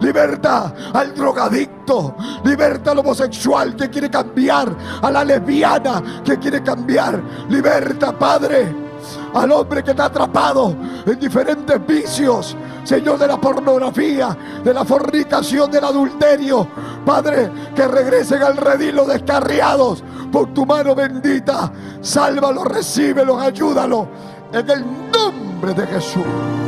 [0.00, 2.16] Liberta al drogadicto.
[2.44, 4.74] Liberta al homosexual que quiere cambiar.
[5.02, 7.20] A la lesbiana que quiere cambiar.
[7.48, 8.88] Liberta, Padre
[9.34, 10.74] al hombre que está atrapado
[11.06, 16.66] en diferentes vicios, Señor, de la pornografía, de la fornicación, del adulterio.
[17.04, 21.72] Padre, que regresen al redil descarriados por tu mano bendita.
[22.00, 24.08] Sálvalo, recíbelo, ayúdalo.
[24.52, 26.67] En el nombre de Jesús.